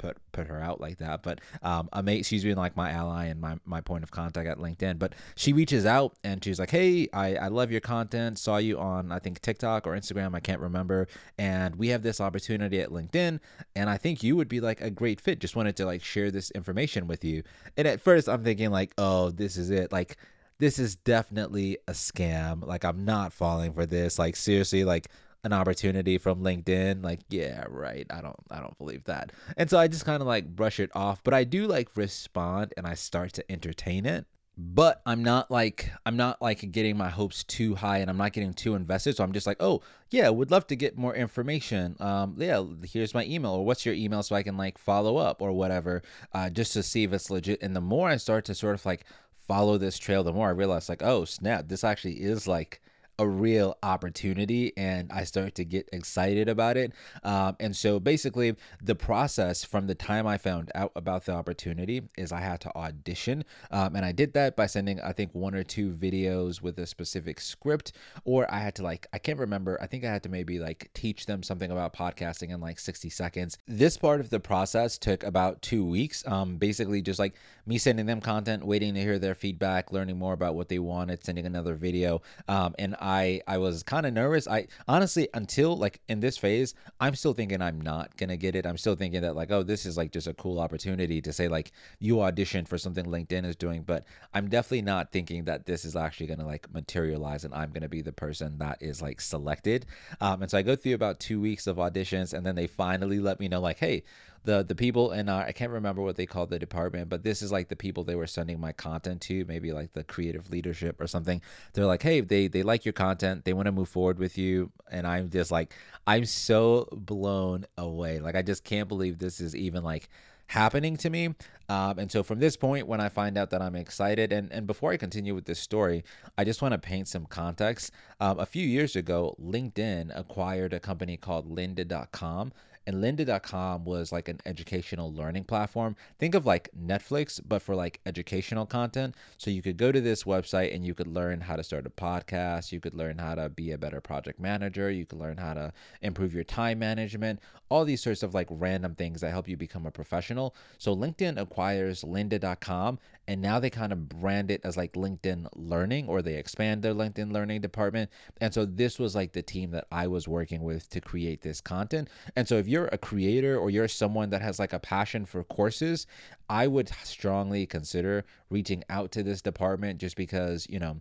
put 0.05 0.17
put 0.31 0.47
her 0.47 0.61
out 0.61 0.81
like 0.81 0.97
that. 0.97 1.23
But 1.23 1.39
um, 1.61 1.89
a 1.93 2.03
mate, 2.03 2.25
she's 2.25 2.43
been 2.43 2.57
like 2.57 2.75
my 2.75 2.91
ally 2.91 3.25
and 3.25 3.39
my, 3.39 3.57
my 3.65 3.81
point 3.81 4.03
of 4.03 4.11
contact 4.11 4.47
at 4.47 4.57
LinkedIn. 4.57 4.99
But 4.99 5.13
she 5.35 5.53
reaches 5.53 5.85
out 5.85 6.15
and 6.23 6.43
she's 6.43 6.59
like, 6.59 6.69
"Hey, 6.69 7.07
I, 7.13 7.35
I 7.35 7.47
love 7.47 7.71
your 7.71 7.81
content. 7.81 8.37
Saw 8.39 8.57
you 8.57 8.79
on 8.79 9.11
I 9.11 9.19
think 9.19 9.41
TikTok 9.41 9.87
or 9.87 9.91
Instagram. 9.91 10.35
I 10.35 10.39
can't 10.39 10.61
remember. 10.61 11.07
And 11.37 11.75
we 11.75 11.89
have 11.89 12.03
this 12.03 12.21
opportunity 12.21 12.79
at 12.81 12.89
LinkedIn, 12.89 13.39
and 13.75 13.89
I 13.89 13.97
think 13.97 14.23
you 14.23 14.35
would 14.35 14.49
be 14.49 14.59
like 14.59 14.81
a 14.81 14.89
great 14.89 15.19
fit. 15.19 15.39
Just 15.39 15.55
wanted 15.55 15.75
to 15.77 15.85
like 15.85 16.03
share 16.03 16.31
this 16.31 16.51
information 16.51 17.07
with 17.07 17.23
you. 17.23 17.43
And 17.77 17.87
at 17.87 18.01
first, 18.01 18.29
I'm 18.29 18.43
thinking 18.43 18.71
like, 18.71 18.93
oh, 18.97 19.31
this 19.31 19.57
is 19.57 19.69
it. 19.69 19.91
Like 19.91 20.17
this 20.59 20.79
is 20.79 20.95
definitely 20.95 21.77
a 21.87 21.91
scam. 21.91 22.65
Like 22.65 22.85
I'm 22.85 23.05
not 23.05 23.33
falling 23.33 23.73
for 23.73 23.85
this. 23.85 24.19
Like 24.19 24.35
seriously, 24.35 24.83
like 24.83 25.07
an 25.45 25.53
opportunity 25.53 26.17
from 26.17 26.41
LinkedIn, 26.41 27.03
like, 27.03 27.21
yeah, 27.29 27.65
right. 27.69 28.07
I 28.09 28.19
don't 28.19 28.35
I 28.49 28.59
don't 28.59 28.77
believe 28.77 29.03
that. 29.05 29.31
And 29.55 29.69
so 29.69 29.77
I 29.77 29.87
just 29.87 30.03
kind 30.03 30.21
of 30.21 30.27
like 30.27 30.47
brush 30.47 30.79
it 30.79 30.89
off, 30.95 31.23
but 31.23 31.33
I 31.33 31.43
do 31.43 31.67
like 31.67 31.95
respond 31.95 32.73
and 32.75 32.87
I 32.87 32.95
start 32.95 33.33
to 33.33 33.51
entertain 33.51 34.05
it. 34.05 34.25
But 34.57 35.01
I'm 35.05 35.21
not 35.23 35.51
like 35.51 35.91
I'm 36.05 36.17
not 36.17 36.41
like 36.41 36.71
getting 36.71 36.97
my 36.97 37.09
hopes 37.09 37.43
too 37.43 37.75
high 37.75 37.99
and 37.99 38.09
I'm 38.09 38.17
not 38.17 38.33
getting 38.33 38.53
too 38.53 38.73
invested. 38.73 39.15
So 39.15 39.23
I'm 39.23 39.33
just 39.33 39.45
like, 39.45 39.57
oh 39.59 39.81
yeah, 40.09 40.29
would 40.29 40.49
love 40.49 40.65
to 40.67 40.75
get 40.75 40.97
more 40.97 41.13
information. 41.13 41.95
Um, 41.99 42.35
yeah, 42.39 42.63
here's 42.83 43.13
my 43.13 43.25
email 43.25 43.51
or 43.51 43.65
what's 43.65 43.85
your 43.85 43.95
email 43.95 44.23
so 44.23 44.35
I 44.35 44.43
can 44.43 44.57
like 44.57 44.77
follow 44.77 45.17
up 45.17 45.41
or 45.41 45.51
whatever, 45.51 46.01
uh, 46.33 46.49
just 46.49 46.73
to 46.73 46.83
see 46.83 47.03
if 47.03 47.13
it's 47.13 47.29
legit. 47.29 47.61
And 47.61 47.75
the 47.75 47.81
more 47.81 48.09
I 48.09 48.15
start 48.17 48.45
to 48.45 48.55
sort 48.55 48.75
of 48.75 48.85
like 48.85 49.05
follow 49.47 49.77
this 49.77 49.99
trail, 49.99 50.23
the 50.23 50.33
more 50.33 50.47
I 50.47 50.51
realize 50.51 50.89
like, 50.89 51.03
oh 51.03 51.25
snap, 51.25 51.67
this 51.67 51.83
actually 51.83 52.15
is 52.15 52.47
like 52.47 52.81
a 53.19 53.27
real 53.27 53.77
opportunity 53.83 54.73
and 54.77 55.11
I 55.11 55.23
start 55.23 55.55
to 55.55 55.65
get 55.65 55.89
excited 55.93 56.49
about 56.49 56.77
it. 56.77 56.93
Um, 57.23 57.55
and 57.59 57.75
so 57.75 57.99
basically, 57.99 58.55
the 58.81 58.95
process 58.95 59.63
from 59.63 59.87
the 59.87 59.95
time 59.95 60.27
I 60.27 60.37
found 60.37 60.71
out 60.75 60.91
about 60.95 61.25
the 61.25 61.33
opportunity 61.33 62.03
is 62.17 62.31
I 62.31 62.39
had 62.41 62.61
to 62.61 62.75
audition. 62.75 63.43
Um, 63.71 63.95
and 63.95 64.05
I 64.05 64.11
did 64.11 64.33
that 64.33 64.55
by 64.55 64.65
sending, 64.65 64.99
I 65.01 65.13
think, 65.13 65.33
one 65.33 65.55
or 65.55 65.63
two 65.63 65.91
videos 65.91 66.61
with 66.61 66.77
a 66.79 66.85
specific 66.85 67.39
script, 67.39 67.93
or 68.23 68.51
I 68.53 68.59
had 68.59 68.75
to, 68.75 68.83
like, 68.83 69.07
I 69.13 69.17
can't 69.17 69.39
remember. 69.39 69.77
I 69.81 69.87
think 69.87 70.03
I 70.03 70.11
had 70.11 70.23
to 70.23 70.29
maybe 70.29 70.59
like 70.59 70.89
teach 70.93 71.25
them 71.25 71.43
something 71.43 71.71
about 71.71 71.93
podcasting 71.93 72.51
in 72.51 72.59
like 72.59 72.79
60 72.79 73.09
seconds. 73.09 73.57
This 73.67 73.97
part 73.97 74.19
of 74.19 74.29
the 74.29 74.39
process 74.39 74.97
took 74.97 75.23
about 75.23 75.61
two 75.61 75.85
weeks. 75.85 76.23
Um, 76.27 76.57
basically, 76.57 77.01
just 77.01 77.19
like 77.19 77.35
me 77.65 77.77
sending 77.77 78.05
them 78.05 78.21
content, 78.21 78.65
waiting 78.65 78.93
to 78.93 79.01
hear 79.01 79.19
their 79.19 79.35
feedback, 79.35 79.91
learning 79.91 80.17
more 80.17 80.33
about 80.33 80.55
what 80.55 80.69
they 80.69 80.79
wanted, 80.79 81.23
sending 81.23 81.45
another 81.45 81.75
video. 81.75 82.21
Um, 82.47 82.75
and 82.77 82.95
I 83.05 83.39
I 83.47 83.59
was 83.59 83.83
kind 83.83 84.07
of 84.07 84.13
nervous. 84.13 84.47
I 84.47 84.65
honestly 84.87 85.29
until 85.35 85.77
like 85.77 86.01
in 86.09 86.21
this 86.21 86.39
phase, 86.39 86.73
I'm 86.99 87.13
still 87.13 87.33
thinking 87.33 87.61
I'm 87.61 87.79
not 87.79 88.17
gonna 88.17 88.35
get 88.35 88.55
it. 88.55 88.65
I'm 88.65 88.79
still 88.79 88.95
thinking 88.95 89.21
that 89.21 89.35
like 89.35 89.51
oh 89.51 89.61
this 89.61 89.85
is 89.85 89.95
like 89.95 90.11
just 90.11 90.25
a 90.25 90.33
cool 90.33 90.59
opportunity 90.59 91.21
to 91.21 91.31
say 91.31 91.47
like 91.47 91.71
you 91.99 92.15
auditioned 92.15 92.67
for 92.67 92.79
something 92.79 93.05
LinkedIn 93.05 93.45
is 93.45 93.55
doing, 93.55 93.83
but 93.83 94.05
I'm 94.33 94.49
definitely 94.49 94.81
not 94.81 95.11
thinking 95.11 95.43
that 95.43 95.67
this 95.67 95.85
is 95.85 95.95
actually 95.95 96.25
gonna 96.25 96.47
like 96.47 96.73
materialize 96.73 97.45
and 97.45 97.53
I'm 97.53 97.71
gonna 97.71 97.87
be 97.87 98.01
the 98.01 98.11
person 98.11 98.57
that 98.57 98.81
is 98.81 99.03
like 99.03 99.21
selected. 99.21 99.85
Um, 100.19 100.41
and 100.41 100.49
so 100.49 100.57
I 100.57 100.63
go 100.63 100.75
through 100.75 100.95
about 100.95 101.19
two 101.19 101.39
weeks 101.39 101.67
of 101.67 101.77
auditions 101.77 102.33
and 102.33 102.43
then 102.43 102.55
they 102.55 102.65
finally 102.65 103.19
let 103.19 103.39
me 103.39 103.47
know 103.47 103.61
like 103.61 103.77
hey 103.77 104.03
the 104.45 104.63
the 104.63 104.75
people 104.75 105.11
in 105.11 105.27
our 105.29 105.43
I 105.43 105.51
can't 105.51 105.71
remember 105.71 106.01
what 106.01 106.15
they 106.15 106.25
called 106.25 106.49
the 106.49 106.59
department, 106.59 107.09
but 107.09 107.23
this 107.23 107.41
is 107.41 107.51
like 107.51 107.67
the 107.67 107.75
people 107.75 108.03
they 108.03 108.15
were 108.15 108.27
sending 108.27 108.59
my 108.59 108.71
content 108.71 109.21
to, 109.21 109.45
maybe 109.45 109.71
like 109.73 109.93
the 109.93 110.03
creative 110.03 110.49
leadership 110.49 111.01
or 111.01 111.07
something. 111.07 111.41
They're 111.73 111.85
like, 111.85 112.03
hey, 112.03 112.21
they 112.21 112.47
they 112.47 112.63
like 112.63 112.85
your 112.85 112.93
content, 112.93 113.45
they 113.45 113.53
want 113.53 113.65
to 113.65 113.71
move 113.71 113.89
forward 113.89 114.19
with 114.19 114.37
you, 114.37 114.71
and 114.89 115.05
I'm 115.05 115.29
just 115.29 115.51
like, 115.51 115.73
I'm 116.07 116.25
so 116.25 116.87
blown 116.91 117.65
away. 117.77 118.19
Like 118.19 118.35
I 118.35 118.41
just 118.41 118.63
can't 118.63 118.87
believe 118.87 119.19
this 119.19 119.39
is 119.39 119.55
even 119.55 119.83
like 119.83 120.09
happening 120.47 120.97
to 120.97 121.09
me. 121.09 121.33
Um, 121.67 121.97
and 121.97 122.11
so 122.11 122.21
from 122.21 122.39
this 122.39 122.55
point, 122.55 122.87
when 122.87 123.01
I 123.01 123.09
find 123.09 123.37
out 123.37 123.49
that 123.49 123.61
I'm 123.61 123.75
excited, 123.75 124.31
and, 124.31 124.51
and 124.51 124.67
before 124.67 124.91
I 124.91 124.97
continue 124.97 125.33
with 125.33 125.45
this 125.45 125.59
story, 125.59 126.03
I 126.37 126.43
just 126.43 126.61
want 126.61 126.73
to 126.73 126.77
paint 126.77 127.07
some 127.07 127.25
context. 127.25 127.91
Um, 128.19 128.39
a 128.39 128.45
few 128.45 128.65
years 128.65 128.95
ago, 128.95 129.35
LinkedIn 129.43 130.17
acquired 130.17 130.73
a 130.73 130.79
company 130.79 131.17
called 131.17 131.53
lynda.com 131.53 132.53
and 132.87 133.03
lynda.com 133.03 133.85
was 133.85 134.11
like 134.11 134.27
an 134.27 134.39
educational 134.45 135.13
learning 135.13 135.43
platform. 135.45 135.95
Think 136.19 136.35
of 136.35 136.45
like 136.45 136.69
netflix 136.77 137.41
but 137.45 137.61
for 137.61 137.75
like 137.75 137.99
educational 138.05 138.65
content. 138.65 139.15
So 139.37 139.49
you 139.49 139.61
could 139.61 139.77
go 139.77 139.91
to 139.91 140.01
this 140.01 140.23
website 140.23 140.73
and 140.73 140.85
you 140.85 140.93
could 140.93 141.07
learn 141.07 141.41
how 141.41 141.55
to 141.55 141.63
start 141.63 141.85
a 141.85 141.89
podcast. 141.89 142.71
You 142.71 142.79
could 142.79 142.93
learn 142.93 143.17
how 143.17 143.35
to 143.35 143.49
be 143.49 143.71
a 143.71 143.77
better 143.77 144.01
project 144.01 144.39
manager. 144.39 144.91
You 144.91 145.05
could 145.05 145.19
learn 145.19 145.37
how 145.37 145.53
to 145.53 145.73
improve 146.01 146.33
your 146.33 146.43
time 146.43 146.79
management. 146.79 147.39
All 147.69 147.85
these 147.85 148.01
sorts 148.01 148.21
of 148.21 148.33
like 148.33 148.47
random 148.51 148.95
things 148.95 149.21
that 149.21 149.31
help 149.31 149.47
you 149.47 149.57
become 149.57 149.85
a 149.85 149.91
professional. 149.91 150.55
So 150.77 150.95
linkedin 150.95 151.39
acquires 151.39 152.03
lynda.com 152.03 152.99
and 153.27 153.41
now 153.41 153.59
they 153.59 153.71
kind 153.71 153.91
of 153.91 154.07
brand 154.07 154.51
it 154.51 154.61
as 154.63 154.77
like 154.77 154.93
linkedin 154.93 155.47
learning 155.55 156.07
or 156.07 156.21
they 156.21 156.35
expand 156.35 156.83
their 156.83 156.93
linkedin 156.93 157.31
learning 157.31 157.61
department. 157.61 158.11
And 158.39 158.53
so 158.53 158.65
this 158.65 158.99
was 158.99 159.15
like 159.15 159.31
the 159.31 159.41
team 159.41 159.71
that 159.71 159.87
i 159.91 160.05
was 160.07 160.27
working 160.27 160.61
with 160.61 160.89
to 160.89 161.01
create 161.01 161.41
this 161.41 161.59
content. 161.61 162.09
And 162.35 162.47
so 162.47 162.55
if 162.57 162.67
you 162.67 162.74
you're 162.75 162.89
a 162.91 162.97
creator 162.97 163.57
or 163.57 163.69
you're 163.69 163.87
someone 163.87 164.29
that 164.31 164.41
has 164.41 164.59
like 164.59 164.73
a 164.73 164.79
passion 164.79 165.25
for 165.25 165.43
courses, 165.45 166.07
I 166.49 166.67
would 166.67 166.89
strongly 167.03 167.65
consider 167.65 168.25
reaching 168.49 168.83
out 168.89 169.13
to 169.13 169.23
this 169.23 169.41
department 169.41 169.99
just 169.99 170.17
because, 170.17 170.67
you 170.69 170.79
know, 170.79 170.99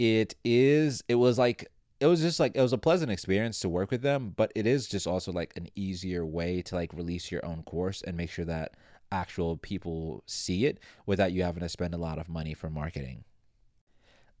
it 0.00 0.34
is, 0.44 1.04
it 1.08 1.14
was 1.14 1.38
like, 1.38 1.70
it 2.00 2.06
was 2.06 2.20
just 2.20 2.40
like, 2.40 2.56
it 2.56 2.60
was 2.60 2.72
a 2.72 2.78
pleasant 2.78 3.12
experience 3.12 3.60
to 3.60 3.68
work 3.68 3.92
with 3.92 4.02
them, 4.02 4.34
but 4.36 4.50
it 4.56 4.66
is 4.66 4.88
just 4.88 5.06
also 5.06 5.30
like 5.30 5.52
an 5.56 5.68
easier 5.76 6.26
way 6.26 6.60
to 6.62 6.74
like 6.74 6.92
release 6.92 7.30
your 7.30 7.46
own 7.46 7.62
course 7.62 8.02
and 8.02 8.16
make 8.16 8.30
sure 8.30 8.44
that 8.44 8.74
actual 9.12 9.56
people 9.58 10.24
see 10.26 10.66
it 10.66 10.80
without 11.06 11.32
you 11.32 11.44
having 11.44 11.62
to 11.62 11.68
spend 11.68 11.94
a 11.94 11.98
lot 11.98 12.18
of 12.18 12.28
money 12.28 12.52
for 12.52 12.68
marketing. 12.68 13.22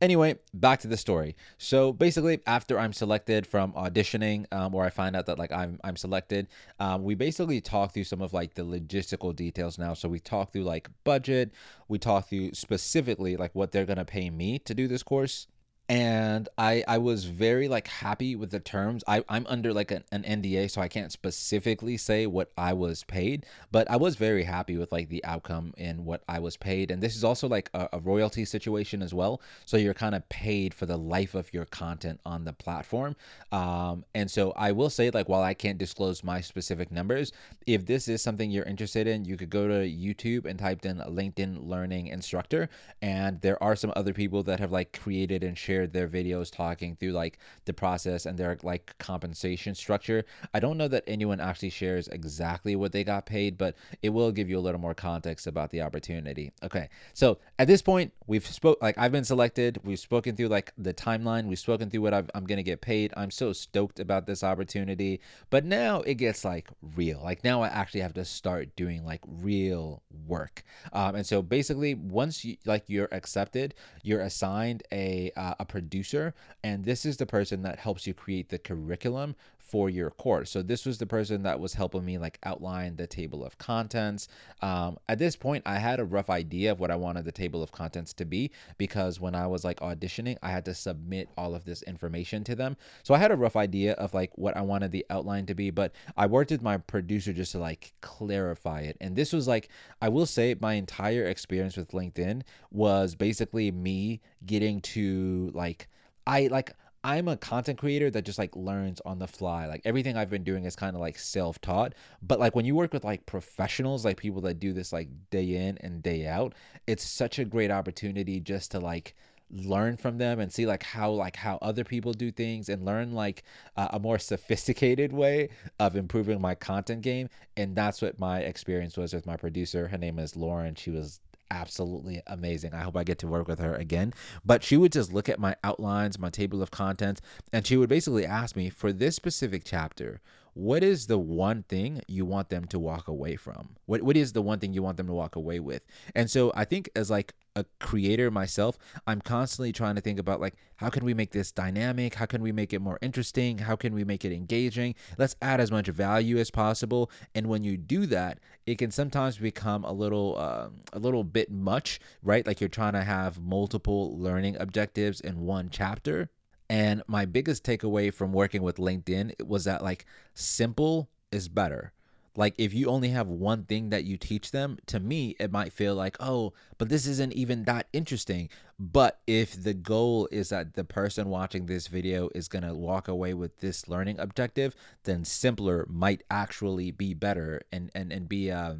Anyway, 0.00 0.38
back 0.52 0.80
to 0.80 0.88
the 0.88 0.96
story. 0.96 1.34
So 1.56 1.90
basically, 1.90 2.40
after 2.46 2.78
I'm 2.78 2.92
selected 2.92 3.46
from 3.46 3.72
auditioning, 3.72 4.44
um, 4.52 4.74
or 4.74 4.84
I 4.84 4.90
find 4.90 5.16
out 5.16 5.24
that 5.26 5.38
like 5.38 5.50
I'm 5.52 5.80
I'm 5.82 5.96
selected, 5.96 6.48
um, 6.78 7.02
we 7.02 7.14
basically 7.14 7.62
talk 7.62 7.94
through 7.94 8.04
some 8.04 8.20
of 8.20 8.34
like 8.34 8.54
the 8.54 8.62
logistical 8.62 9.34
details 9.34 9.78
now. 9.78 9.94
So 9.94 10.08
we 10.08 10.20
talk 10.20 10.52
through 10.52 10.64
like 10.64 10.88
budget, 11.04 11.52
we 11.88 11.98
talk 11.98 12.28
through 12.28 12.52
specifically 12.52 13.36
like 13.38 13.54
what 13.54 13.72
they're 13.72 13.86
gonna 13.86 14.04
pay 14.04 14.28
me 14.28 14.58
to 14.60 14.74
do 14.74 14.86
this 14.86 15.02
course, 15.02 15.46
and 15.88 16.48
I 16.58 16.82
I 16.88 16.98
was 16.98 17.24
very 17.24 17.68
like 17.68 17.86
happy 17.86 18.34
with 18.34 18.50
the 18.50 18.58
terms. 18.58 19.04
I 19.06 19.22
I'm 19.28 19.46
under 19.46 19.72
like 19.72 19.92
an, 19.92 20.02
an 20.10 20.24
NDA, 20.24 20.70
so 20.70 20.80
I 20.80 20.88
can't 20.88 21.12
specifically 21.12 21.96
say 21.96 22.26
what 22.26 22.50
I 22.58 22.72
was 22.72 23.04
paid, 23.04 23.46
but 23.70 23.88
I 23.88 23.96
was 23.96 24.16
very 24.16 24.42
happy 24.42 24.76
with 24.76 24.90
like 24.90 25.08
the 25.08 25.24
outcome 25.24 25.74
and 25.78 26.04
what 26.04 26.24
I 26.28 26.40
was 26.40 26.56
paid. 26.56 26.90
And 26.90 27.00
this 27.00 27.14
is 27.14 27.22
also 27.22 27.46
like 27.46 27.70
a, 27.72 27.88
a 27.92 28.00
royalty 28.00 28.44
situation 28.44 29.00
as 29.00 29.14
well, 29.14 29.40
so 29.64 29.76
you're 29.76 29.94
kind 29.94 30.16
of 30.16 30.28
paid 30.28 30.74
for 30.74 30.86
the 30.86 30.96
life 30.96 31.34
of 31.36 31.52
your 31.54 31.66
content 31.66 32.20
on 32.26 32.44
the 32.44 32.52
platform. 32.52 33.14
Um, 33.52 34.04
and 34.14 34.28
so 34.28 34.52
I 34.56 34.72
will 34.72 34.90
say 34.90 35.10
like 35.10 35.28
while 35.28 35.42
I 35.42 35.54
can't 35.54 35.78
disclose 35.78 36.24
my 36.24 36.40
specific 36.40 36.90
numbers, 36.90 37.32
if 37.66 37.86
this 37.86 38.08
is 38.08 38.22
something 38.22 38.50
you're 38.50 38.64
interested 38.64 39.06
in, 39.06 39.24
you 39.24 39.36
could 39.36 39.50
go 39.50 39.68
to 39.68 39.88
YouTube 39.88 40.46
and 40.46 40.58
type 40.58 40.84
in 40.84 40.98
LinkedIn 40.98 41.68
Learning 41.68 42.08
Instructor, 42.08 42.68
and 43.02 43.40
there 43.40 43.62
are 43.62 43.76
some 43.76 43.92
other 43.94 44.12
people 44.12 44.42
that 44.42 44.58
have 44.58 44.72
like 44.72 44.98
created 44.98 45.44
and 45.44 45.56
shared 45.56 45.75
shared 45.76 45.92
their 45.92 46.08
videos 46.08 46.50
talking 46.50 46.96
through 46.96 47.12
like 47.12 47.38
the 47.66 47.72
process 47.72 48.24
and 48.24 48.38
their 48.38 48.56
like 48.62 48.94
compensation 48.98 49.74
structure. 49.74 50.24
I 50.54 50.60
don't 50.60 50.78
know 50.78 50.88
that 50.88 51.04
anyone 51.06 51.40
actually 51.40 51.70
shares 51.70 52.08
exactly 52.08 52.76
what 52.76 52.92
they 52.92 53.04
got 53.04 53.26
paid, 53.26 53.58
but 53.58 53.76
it 54.02 54.08
will 54.08 54.32
give 54.32 54.48
you 54.48 54.58
a 54.58 54.64
little 54.66 54.80
more 54.80 54.94
context 54.94 55.46
about 55.46 55.70
the 55.70 55.82
opportunity. 55.82 56.52
Okay. 56.62 56.88
So 57.12 57.38
at 57.58 57.66
this 57.66 57.82
point, 57.82 58.12
we've 58.26 58.46
spoke 58.46 58.78
like 58.80 58.96
I've 58.96 59.12
been 59.12 59.24
selected. 59.24 59.78
We've 59.84 59.98
spoken 59.98 60.34
through 60.34 60.48
like 60.48 60.72
the 60.78 60.94
timeline. 60.94 61.46
We've 61.46 61.58
spoken 61.58 61.90
through 61.90 62.00
what 62.00 62.14
i 62.14 62.22
am 62.34 62.46
going 62.46 62.56
to 62.56 62.62
get 62.62 62.80
paid. 62.80 63.12
I'm 63.16 63.30
so 63.30 63.52
stoked 63.52 64.00
about 64.00 64.26
this 64.26 64.42
opportunity. 64.42 65.20
But 65.50 65.64
now 65.64 66.00
it 66.00 66.14
gets 66.14 66.44
like 66.44 66.68
real. 66.96 67.20
Like 67.22 67.44
now 67.44 67.62
I 67.62 67.68
actually 67.68 68.00
have 68.00 68.14
to 68.14 68.24
start 68.24 68.74
doing 68.76 69.04
like 69.04 69.20
real 69.26 70.02
work. 70.26 70.62
Um, 70.92 71.16
and 71.16 71.26
so 71.26 71.42
basically, 71.42 71.94
once 71.94 72.44
you 72.44 72.56
like 72.64 72.84
you're 72.86 73.08
accepted, 73.12 73.74
you're 74.02 74.22
assigned 74.22 74.82
a 74.90 75.32
uh, 75.36 75.54
a 75.58 75.65
producer, 75.66 76.34
and 76.64 76.84
this 76.84 77.04
is 77.04 77.16
the 77.16 77.26
person 77.26 77.62
that 77.62 77.78
helps 77.78 78.06
you 78.06 78.14
create 78.14 78.48
the 78.48 78.58
curriculum 78.58 79.36
for 79.66 79.90
your 79.90 80.10
course. 80.10 80.50
So 80.50 80.62
this 80.62 80.86
was 80.86 80.98
the 80.98 81.06
person 81.06 81.42
that 81.42 81.58
was 81.58 81.74
helping 81.74 82.04
me 82.04 82.18
like 82.18 82.38
outline 82.44 82.96
the 82.96 83.06
table 83.06 83.44
of 83.44 83.58
contents. 83.58 84.28
Um, 84.62 84.96
at 85.08 85.18
this 85.18 85.34
point, 85.34 85.64
I 85.66 85.78
had 85.78 85.98
a 85.98 86.04
rough 86.04 86.30
idea 86.30 86.70
of 86.70 86.78
what 86.78 86.92
I 86.92 86.96
wanted 86.96 87.24
the 87.24 87.32
table 87.32 87.62
of 87.62 87.72
contents 87.72 88.12
to 88.14 88.24
be 88.24 88.52
because 88.78 89.20
when 89.20 89.34
I 89.34 89.46
was 89.48 89.64
like 89.64 89.80
auditioning, 89.80 90.36
I 90.40 90.50
had 90.50 90.64
to 90.66 90.74
submit 90.74 91.28
all 91.36 91.54
of 91.54 91.64
this 91.64 91.82
information 91.82 92.44
to 92.44 92.54
them. 92.54 92.76
So 93.02 93.12
I 93.12 93.18
had 93.18 93.32
a 93.32 93.36
rough 93.36 93.56
idea 93.56 93.94
of 93.94 94.14
like 94.14 94.30
what 94.36 94.56
I 94.56 94.62
wanted 94.62 94.92
the 94.92 95.04
outline 95.10 95.46
to 95.46 95.54
be, 95.54 95.70
but 95.70 95.92
I 96.16 96.26
worked 96.26 96.52
with 96.52 96.62
my 96.62 96.76
producer 96.76 97.32
just 97.32 97.52
to 97.52 97.58
like 97.58 97.92
clarify 98.02 98.80
it. 98.82 98.96
And 99.00 99.16
this 99.16 99.32
was 99.32 99.48
like, 99.48 99.68
I 100.00 100.08
will 100.08 100.26
say, 100.26 100.54
my 100.60 100.74
entire 100.74 101.24
experience 101.24 101.76
with 101.76 101.90
LinkedIn 101.90 102.42
was 102.70 103.16
basically 103.16 103.72
me 103.72 104.20
getting 104.44 104.80
to 104.82 105.50
like, 105.54 105.88
I 106.26 106.48
like 106.48 106.72
I'm 107.06 107.28
a 107.28 107.36
content 107.36 107.78
creator 107.78 108.10
that 108.10 108.24
just 108.24 108.36
like 108.36 108.56
learns 108.56 109.00
on 109.06 109.20
the 109.20 109.28
fly. 109.28 109.66
Like 109.66 109.82
everything 109.84 110.16
I've 110.16 110.28
been 110.28 110.42
doing 110.42 110.64
is 110.64 110.74
kind 110.74 110.96
of 110.96 111.00
like 111.00 111.16
self 111.16 111.60
taught. 111.60 111.94
But 112.20 112.40
like 112.40 112.56
when 112.56 112.64
you 112.64 112.74
work 112.74 112.92
with 112.92 113.04
like 113.04 113.24
professionals, 113.26 114.04
like 114.04 114.16
people 114.16 114.40
that 114.40 114.58
do 114.58 114.72
this 114.72 114.92
like 114.92 115.08
day 115.30 115.54
in 115.54 115.78
and 115.78 116.02
day 116.02 116.26
out, 116.26 116.56
it's 116.88 117.04
such 117.04 117.38
a 117.38 117.44
great 117.44 117.70
opportunity 117.70 118.40
just 118.40 118.72
to 118.72 118.80
like 118.80 119.14
learn 119.52 119.96
from 119.96 120.18
them 120.18 120.40
and 120.40 120.52
see 120.52 120.66
like 120.66 120.82
how 120.82 121.08
like 121.12 121.36
how 121.36 121.58
other 121.62 121.84
people 121.84 122.12
do 122.12 122.32
things 122.32 122.68
and 122.68 122.84
learn 122.84 123.12
like 123.12 123.44
uh, 123.76 123.86
a 123.92 124.00
more 124.00 124.18
sophisticated 124.18 125.12
way 125.12 125.48
of 125.78 125.94
improving 125.94 126.40
my 126.40 126.56
content 126.56 127.02
game 127.02 127.28
and 127.56 127.76
that's 127.76 128.02
what 128.02 128.18
my 128.18 128.40
experience 128.40 128.96
was 128.96 129.14
with 129.14 129.24
my 129.24 129.36
producer 129.36 129.86
her 129.86 129.98
name 129.98 130.18
is 130.18 130.34
lauren 130.34 130.74
she 130.74 130.90
was 130.90 131.20
absolutely 131.50 132.22
amazing. 132.26 132.74
I 132.74 132.80
hope 132.80 132.96
I 132.96 133.04
get 133.04 133.18
to 133.20 133.26
work 133.26 133.48
with 133.48 133.58
her 133.58 133.74
again. 133.74 134.12
But 134.44 134.62
she 134.62 134.76
would 134.76 134.92
just 134.92 135.12
look 135.12 135.28
at 135.28 135.38
my 135.38 135.56
outlines, 135.64 136.18
my 136.18 136.30
table 136.30 136.62
of 136.62 136.70
contents, 136.70 137.20
and 137.52 137.66
she 137.66 137.76
would 137.76 137.88
basically 137.88 138.26
ask 138.26 138.56
me 138.56 138.70
for 138.70 138.92
this 138.92 139.16
specific 139.16 139.62
chapter, 139.64 140.20
what 140.54 140.82
is 140.82 141.06
the 141.06 141.18
one 141.18 141.64
thing 141.64 142.00
you 142.08 142.24
want 142.24 142.48
them 142.48 142.64
to 142.66 142.78
walk 142.78 143.08
away 143.08 143.36
from? 143.36 143.76
What 143.84 144.02
what 144.02 144.16
is 144.16 144.32
the 144.32 144.40
one 144.40 144.58
thing 144.58 144.72
you 144.72 144.82
want 144.82 144.96
them 144.96 145.06
to 145.06 145.12
walk 145.12 145.36
away 145.36 145.60
with? 145.60 145.84
And 146.14 146.30
so 146.30 146.50
I 146.54 146.64
think 146.64 146.88
as 146.96 147.10
like 147.10 147.34
a 147.56 147.64
creator 147.80 148.30
myself, 148.30 148.78
I'm 149.06 149.20
constantly 149.20 149.72
trying 149.72 149.96
to 149.96 150.00
think 150.00 150.20
about 150.20 150.40
like 150.40 150.54
how 150.76 150.90
can 150.90 151.04
we 151.04 151.14
make 151.14 151.32
this 151.32 151.50
dynamic? 151.50 152.14
How 152.14 152.26
can 152.26 152.42
we 152.42 152.52
make 152.52 152.72
it 152.72 152.80
more 152.80 152.98
interesting? 153.02 153.58
How 153.58 153.74
can 153.74 153.94
we 153.94 154.04
make 154.04 154.24
it 154.24 154.32
engaging? 154.32 154.94
Let's 155.18 155.34
add 155.42 155.60
as 155.60 155.72
much 155.72 155.88
value 155.88 156.38
as 156.38 156.50
possible. 156.50 157.10
And 157.34 157.48
when 157.48 157.64
you 157.64 157.76
do 157.76 158.06
that, 158.06 158.38
it 158.66 158.78
can 158.78 158.90
sometimes 158.92 159.38
become 159.38 159.84
a 159.84 159.92
little 159.92 160.36
uh, 160.38 160.68
a 160.92 161.00
little 161.00 161.24
bit 161.24 161.50
much, 161.50 161.98
right? 162.22 162.46
Like 162.46 162.60
you're 162.60 162.68
trying 162.68 162.92
to 162.92 163.02
have 163.02 163.40
multiple 163.40 164.16
learning 164.18 164.56
objectives 164.60 165.20
in 165.20 165.40
one 165.40 165.70
chapter 165.70 166.30
and 166.68 167.02
my 167.06 167.24
biggest 167.24 167.64
takeaway 167.64 168.12
from 168.12 168.32
working 168.32 168.62
with 168.62 168.76
LinkedIn 168.76 169.46
was 169.46 169.64
that 169.64 169.82
like 169.82 170.04
simple 170.34 171.08
is 171.30 171.48
better. 171.48 171.92
Like 172.36 172.54
if 172.58 172.74
you 172.74 172.86
only 172.88 173.08
have 173.08 173.28
one 173.28 173.64
thing 173.64 173.90
that 173.90 174.04
you 174.04 174.16
teach 174.16 174.50
them, 174.50 174.78
to 174.86 175.00
me 175.00 175.36
it 175.40 175.50
might 175.50 175.72
feel 175.72 175.94
like, 175.94 176.16
"Oh, 176.20 176.52
but 176.78 176.88
this 176.88 177.06
isn't 177.06 177.32
even 177.32 177.64
that 177.64 177.88
interesting." 177.92 178.48
But 178.78 179.20
if 179.26 179.62
the 179.62 179.74
goal 179.74 180.28
is 180.30 180.50
that 180.50 180.74
the 180.74 180.84
person 180.84 181.28
watching 181.28 181.66
this 181.66 181.86
video 181.86 182.28
is 182.34 182.48
going 182.48 182.64
to 182.64 182.74
walk 182.74 183.08
away 183.08 183.32
with 183.32 183.60
this 183.60 183.88
learning 183.88 184.18
objective, 184.18 184.76
then 185.04 185.24
simpler 185.24 185.86
might 185.88 186.22
actually 186.30 186.90
be 186.90 187.14
better 187.14 187.62
and 187.72 187.90
and 187.94 188.12
and 188.12 188.28
be 188.28 188.50
uh 188.50 188.76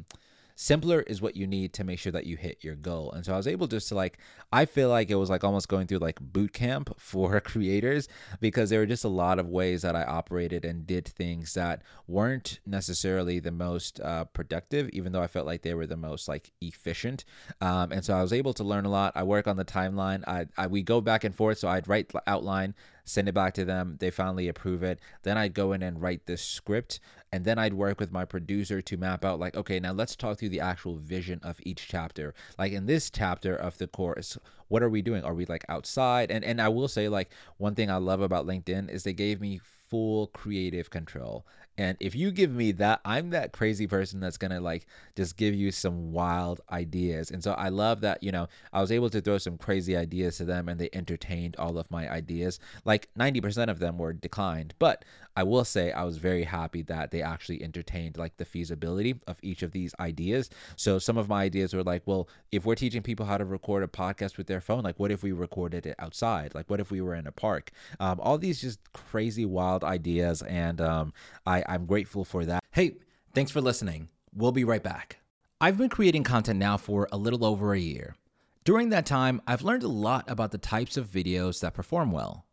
simpler 0.59 1.01
is 1.01 1.21
what 1.21 1.35
you 1.35 1.45
need 1.45 1.71
to 1.71 1.83
make 1.83 1.99
sure 1.99 2.11
that 2.11 2.25
you 2.25 2.35
hit 2.35 2.63
your 2.63 2.73
goal. 2.73 3.11
And 3.11 3.23
so 3.23 3.31
I 3.31 3.37
was 3.37 3.47
able 3.47 3.67
just 3.67 3.89
to 3.89 3.95
like, 3.95 4.17
I 4.51 4.65
feel 4.65 4.89
like 4.89 5.11
it 5.11 5.15
was 5.15 5.29
like 5.29 5.43
almost 5.43 5.69
going 5.69 5.85
through 5.85 5.99
like 5.99 6.19
boot 6.19 6.51
camp 6.51 6.93
for 6.99 7.39
creators 7.39 8.09
because 8.41 8.71
there 8.71 8.79
were 8.79 8.87
just 8.87 9.03
a 9.03 9.09
lot 9.09 9.37
of 9.37 9.47
ways 9.47 9.83
that 9.83 9.95
I 9.95 10.03
operated 10.03 10.65
and 10.65 10.87
did 10.87 11.07
things 11.07 11.53
that 11.53 11.83
weren't 12.07 12.59
necessarily 12.65 13.39
the 13.39 13.51
most 13.51 13.99
uh, 13.99 14.25
productive, 14.25 14.89
even 14.89 15.11
though 15.11 15.21
I 15.21 15.27
felt 15.27 15.45
like 15.45 15.61
they 15.61 15.75
were 15.75 15.87
the 15.87 15.95
most 15.95 16.27
like 16.27 16.51
efficient. 16.59 17.23
Um, 17.61 17.91
and 17.91 18.03
so 18.03 18.15
I 18.15 18.23
was 18.23 18.33
able 18.33 18.53
to 18.55 18.63
learn 18.63 18.85
a 18.85 18.89
lot. 18.89 19.13
I 19.15 19.23
work 19.23 19.47
on 19.47 19.57
the 19.57 19.65
timeline. 19.65 20.23
I, 20.27 20.47
I 20.57 20.65
we 20.65 20.81
go 20.81 21.01
back 21.01 21.23
and 21.23 21.35
forth. 21.35 21.59
So 21.59 21.67
I'd 21.67 21.87
write 21.87 22.11
outline 22.25 22.73
send 23.07 23.29
it 23.29 23.33
back 23.33 23.53
to 23.55 23.65
them. 23.65 23.95
They 23.99 24.11
finally 24.11 24.47
approve 24.47 24.83
it. 24.83 24.99
Then 25.23 25.37
I'd 25.37 25.53
go 25.53 25.71
in 25.71 25.81
and 25.81 26.01
write 26.01 26.25
this 26.25 26.43
script. 26.43 26.99
And 27.31 27.45
then 27.45 27.57
I'd 27.57 27.73
work 27.73 27.99
with 27.99 28.11
my 28.11 28.25
producer 28.25 28.81
to 28.81 28.97
map 28.97 29.25
out, 29.25 29.39
like, 29.39 29.55
okay, 29.55 29.79
now 29.79 29.93
let's 29.93 30.15
talk 30.15 30.37
through 30.37 30.49
the 30.49 30.61
actual 30.61 30.97
vision 30.97 31.39
of 31.43 31.59
each 31.63 31.87
chapter. 31.87 32.33
Like 32.57 32.71
in 32.71 32.85
this 32.85 33.09
chapter 33.09 33.55
of 33.55 33.77
the 33.77 33.87
course, 33.87 34.37
what 34.67 34.83
are 34.83 34.89
we 34.89 35.01
doing? 35.01 35.23
Are 35.23 35.33
we 35.33 35.45
like 35.45 35.65
outside? 35.69 36.31
And 36.31 36.43
and 36.43 36.61
I 36.61 36.69
will 36.69 36.87
say, 36.87 37.09
like, 37.09 37.31
one 37.57 37.75
thing 37.75 37.89
I 37.89 37.97
love 37.97 38.21
about 38.21 38.45
LinkedIn 38.45 38.89
is 38.89 39.03
they 39.03 39.13
gave 39.13 39.41
me 39.41 39.59
full 39.89 40.27
creative 40.27 40.89
control. 40.89 41.45
And 41.77 41.97
if 41.99 42.15
you 42.15 42.31
give 42.31 42.51
me 42.51 42.71
that, 42.73 43.01
I'm 43.05 43.29
that 43.31 43.51
crazy 43.53 43.87
person 43.87 44.19
that's 44.19 44.37
to 44.37 44.59
like 44.59 44.87
just 45.15 45.37
give 45.37 45.53
you 45.53 45.71
some 45.71 46.11
wild 46.11 46.61
ideas. 46.71 47.31
And 47.31 47.43
so 47.43 47.53
I 47.53 47.69
love 47.69 48.01
that, 48.01 48.23
you 48.23 48.31
know, 48.31 48.47
I 48.73 48.81
was 48.81 48.91
able 48.91 49.09
to 49.11 49.21
throw 49.21 49.37
some 49.37 49.57
crazy 49.57 49.95
ideas 49.95 50.37
to 50.37 50.45
them 50.45 50.69
and 50.69 50.79
they 50.79 50.89
entertained 50.93 51.55
all 51.57 51.77
of 51.77 51.89
my 51.91 52.09
ideas. 52.11 52.59
Like 52.85 53.09
90% 53.17 53.69
of 53.69 53.79
them 53.79 53.97
were 53.97 54.13
declined, 54.13 54.73
but 54.79 55.05
I 55.35 55.43
will 55.43 55.65
say 55.65 55.91
I 55.91 56.03
was 56.03 56.17
very 56.17 56.43
happy 56.43 56.81
that 56.83 57.11
they 57.11 57.21
actually 57.21 57.61
entertained 57.61 58.17
like 58.17 58.37
the 58.37 58.45
feasibility 58.45 59.19
of 59.27 59.37
each 59.43 59.61
of 59.61 59.71
these 59.71 59.93
ideas. 59.99 60.49
So 60.77 60.97
some 60.97 61.17
of 61.17 61.29
my 61.29 61.43
ideas 61.43 61.75
were 61.75 61.83
like, 61.83 62.01
well, 62.07 62.27
if 62.51 62.65
we're 62.65 62.73
teaching 62.73 63.03
people 63.03 63.27
how 63.27 63.37
to 63.37 63.45
record 63.45 63.83
a 63.83 63.87
podcast 63.87 64.37
with 64.37 64.47
their 64.47 64.61
phone, 64.61 64.83
like 64.83 64.99
what 64.99 65.11
if 65.11 65.21
we 65.21 65.31
recorded 65.31 65.85
it 65.85 65.95
outside? 65.99 66.55
Like 66.55 66.69
what 66.71 66.79
if 66.79 66.89
we 66.89 67.01
were 67.01 67.13
in 67.13 67.27
a 67.27 67.31
park? 67.31 67.69
Um, 67.99 68.19
all 68.19 68.39
these 68.39 68.61
just 68.61 68.79
crazy 68.93 69.45
wild 69.45 69.83
ideas, 69.83 70.41
and 70.41 70.81
um, 70.81 71.13
I 71.45 71.63
I'm 71.67 71.85
grateful 71.85 72.23
for 72.23 72.45
that. 72.45 72.63
Hey, 72.71 72.97
thanks 73.33 73.51
for 73.51 73.61
listening. 73.61 74.09
We'll 74.33 74.51
be 74.51 74.63
right 74.63 74.83
back. 74.83 75.19
I've 75.59 75.77
been 75.77 75.89
creating 75.89 76.23
content 76.23 76.59
now 76.59 76.77
for 76.77 77.07
a 77.11 77.17
little 77.17 77.43
over 77.43 77.73
a 77.73 77.79
year. 77.79 78.15
During 78.63 78.89
that 78.89 79.05
time, 79.05 79.41
I've 79.47 79.63
learned 79.63 79.83
a 79.83 79.87
lot 79.87 80.29
about 80.29 80.51
the 80.51 80.57
types 80.57 80.97
of 80.97 81.07
videos 81.09 81.61
that 81.61 81.73
perform 81.73 82.11
well. 82.11 82.45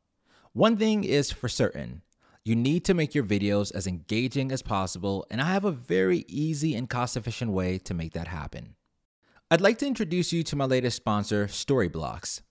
One 0.53 0.77
thing 0.77 1.05
is 1.05 1.31
for 1.31 1.49
certain 1.49 2.03
you 2.45 2.55
need 2.55 2.85
to 2.85 2.95
make 2.95 3.15
your 3.15 3.25
videos 3.25 3.75
as 3.75 3.87
engaging 3.87 4.53
as 4.53 4.61
possible, 4.61 5.27
and 5.31 5.41
I 5.41 5.47
have 5.47 5.65
a 5.65 5.73
very 5.73 6.27
easy 6.29 6.75
and 6.75 6.91
cost 6.91 7.17
efficient 7.17 7.53
way 7.53 7.79
to 7.79 7.95
make 7.95 8.13
that 8.13 8.29
happen. 8.29 8.77
I'd 9.51 9.63
like 9.63 9.79
to 9.79 9.87
introduce 9.87 10.33
you 10.33 10.43
to 10.45 10.57
my 10.57 10.67
latest 10.67 10.97
sponsor, 10.97 11.47
Storyblocks. 11.47 12.43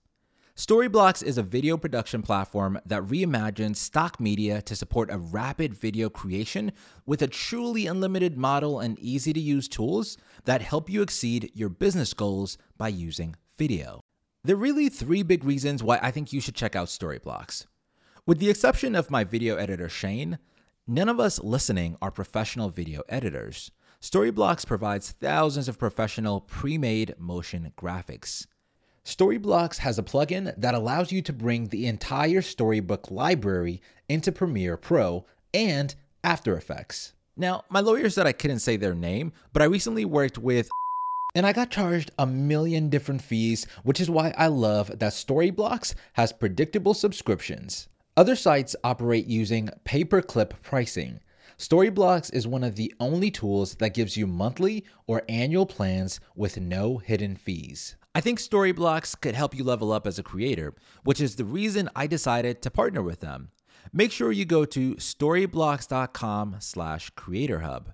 Storyblocks 0.56 1.20
is 1.20 1.36
a 1.36 1.42
video 1.42 1.76
production 1.76 2.22
platform 2.22 2.78
that 2.86 3.02
reimagines 3.02 3.74
stock 3.74 4.20
media 4.20 4.62
to 4.62 4.76
support 4.76 5.10
a 5.10 5.18
rapid 5.18 5.74
video 5.74 6.08
creation 6.08 6.70
with 7.04 7.20
a 7.22 7.26
truly 7.26 7.88
unlimited 7.88 8.38
model 8.38 8.78
and 8.78 8.96
easy 9.00 9.32
to 9.32 9.40
use 9.40 9.66
tools 9.66 10.16
that 10.44 10.62
help 10.62 10.88
you 10.88 11.02
exceed 11.02 11.50
your 11.54 11.68
business 11.68 12.14
goals 12.14 12.56
by 12.78 12.86
using 12.86 13.34
video. 13.58 14.00
There 14.44 14.54
are 14.54 14.58
really 14.58 14.88
three 14.88 15.24
big 15.24 15.42
reasons 15.42 15.82
why 15.82 15.98
I 16.00 16.12
think 16.12 16.32
you 16.32 16.40
should 16.40 16.54
check 16.54 16.76
out 16.76 16.86
Storyblocks. 16.86 17.66
With 18.24 18.38
the 18.38 18.48
exception 18.48 18.94
of 18.94 19.10
my 19.10 19.24
video 19.24 19.56
editor 19.56 19.88
Shane, 19.88 20.38
none 20.86 21.08
of 21.08 21.18
us 21.18 21.42
listening 21.42 21.96
are 22.00 22.12
professional 22.12 22.70
video 22.70 23.02
editors. 23.08 23.72
Storyblocks 24.00 24.64
provides 24.64 25.10
thousands 25.10 25.66
of 25.66 25.80
professional 25.80 26.40
pre 26.40 26.78
made 26.78 27.16
motion 27.18 27.72
graphics. 27.76 28.46
Storyblocks 29.04 29.78
has 29.78 29.98
a 29.98 30.02
plugin 30.02 30.54
that 30.56 30.74
allows 30.74 31.12
you 31.12 31.20
to 31.20 31.32
bring 31.32 31.66
the 31.66 31.86
entire 31.86 32.40
Storyblocks 32.40 33.10
library 33.10 33.82
into 34.08 34.32
Premiere 34.32 34.78
Pro 34.78 35.26
and 35.52 35.94
After 36.22 36.56
Effects. 36.56 37.12
Now, 37.36 37.64
my 37.68 37.80
lawyer 37.80 38.08
said 38.08 38.26
I 38.26 38.32
couldn't 38.32 38.60
say 38.60 38.78
their 38.78 38.94
name, 38.94 39.32
but 39.52 39.60
I 39.60 39.66
recently 39.66 40.06
worked 40.06 40.38
with 40.38 40.70
and 41.34 41.44
I 41.44 41.52
got 41.52 41.70
charged 41.70 42.12
a 42.18 42.26
million 42.26 42.88
different 42.88 43.20
fees, 43.20 43.66
which 43.82 44.00
is 44.00 44.08
why 44.08 44.32
I 44.38 44.46
love 44.46 45.00
that 45.00 45.12
Storyblocks 45.12 45.94
has 46.14 46.32
predictable 46.32 46.94
subscriptions. 46.94 47.88
Other 48.16 48.36
sites 48.36 48.76
operate 48.84 49.26
using 49.26 49.68
pay 49.84 50.04
per 50.04 50.22
clip 50.22 50.62
pricing. 50.62 51.20
Storyblocks 51.58 52.32
is 52.32 52.46
one 52.46 52.64
of 52.64 52.76
the 52.76 52.94
only 53.00 53.30
tools 53.30 53.74
that 53.74 53.94
gives 53.94 54.16
you 54.16 54.26
monthly 54.26 54.84
or 55.06 55.22
annual 55.28 55.66
plans 55.66 56.20
with 56.34 56.58
no 56.58 56.98
hidden 56.98 57.36
fees. 57.36 57.96
I 58.16 58.20
think 58.20 58.38
Storyblocks 58.38 59.20
could 59.20 59.34
help 59.34 59.56
you 59.56 59.64
level 59.64 59.90
up 59.90 60.06
as 60.06 60.20
a 60.20 60.22
creator, 60.22 60.74
which 61.02 61.20
is 61.20 61.34
the 61.34 61.44
reason 61.44 61.90
I 61.96 62.06
decided 62.06 62.62
to 62.62 62.70
partner 62.70 63.02
with 63.02 63.18
them. 63.18 63.50
Make 63.92 64.12
sure 64.12 64.30
you 64.30 64.44
go 64.44 64.64
to 64.66 64.94
storyblocks.com 64.94 66.56
slash 66.60 67.10
creatorhub. 67.14 67.86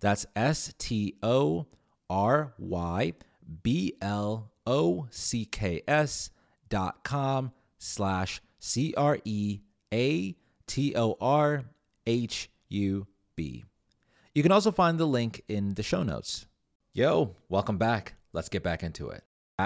That's 0.00 0.26
S-T-O 0.34 1.66
R 2.08 2.54
Y 2.58 3.12
B 3.62 3.94
L 4.00 4.50
O 4.66 5.06
C 5.10 5.44
K 5.44 5.82
S 5.86 6.30
dot 6.68 7.04
com 7.04 7.52
slash 7.78 8.40
C 8.58 8.92
R 8.96 9.18
E 9.24 9.60
A 9.92 10.36
T 10.66 10.96
O 10.96 11.16
R 11.20 11.64
H 12.06 12.50
U 12.68 13.06
B. 13.36 13.64
You 14.34 14.42
can 14.42 14.52
also 14.52 14.72
find 14.72 14.98
the 14.98 15.06
link 15.06 15.42
in 15.48 15.74
the 15.74 15.82
show 15.84 16.02
notes. 16.02 16.46
Yo, 16.92 17.36
welcome 17.48 17.78
back. 17.78 18.14
Let's 18.32 18.48
get 18.48 18.64
back 18.64 18.82
into 18.82 19.10
it. 19.10 19.22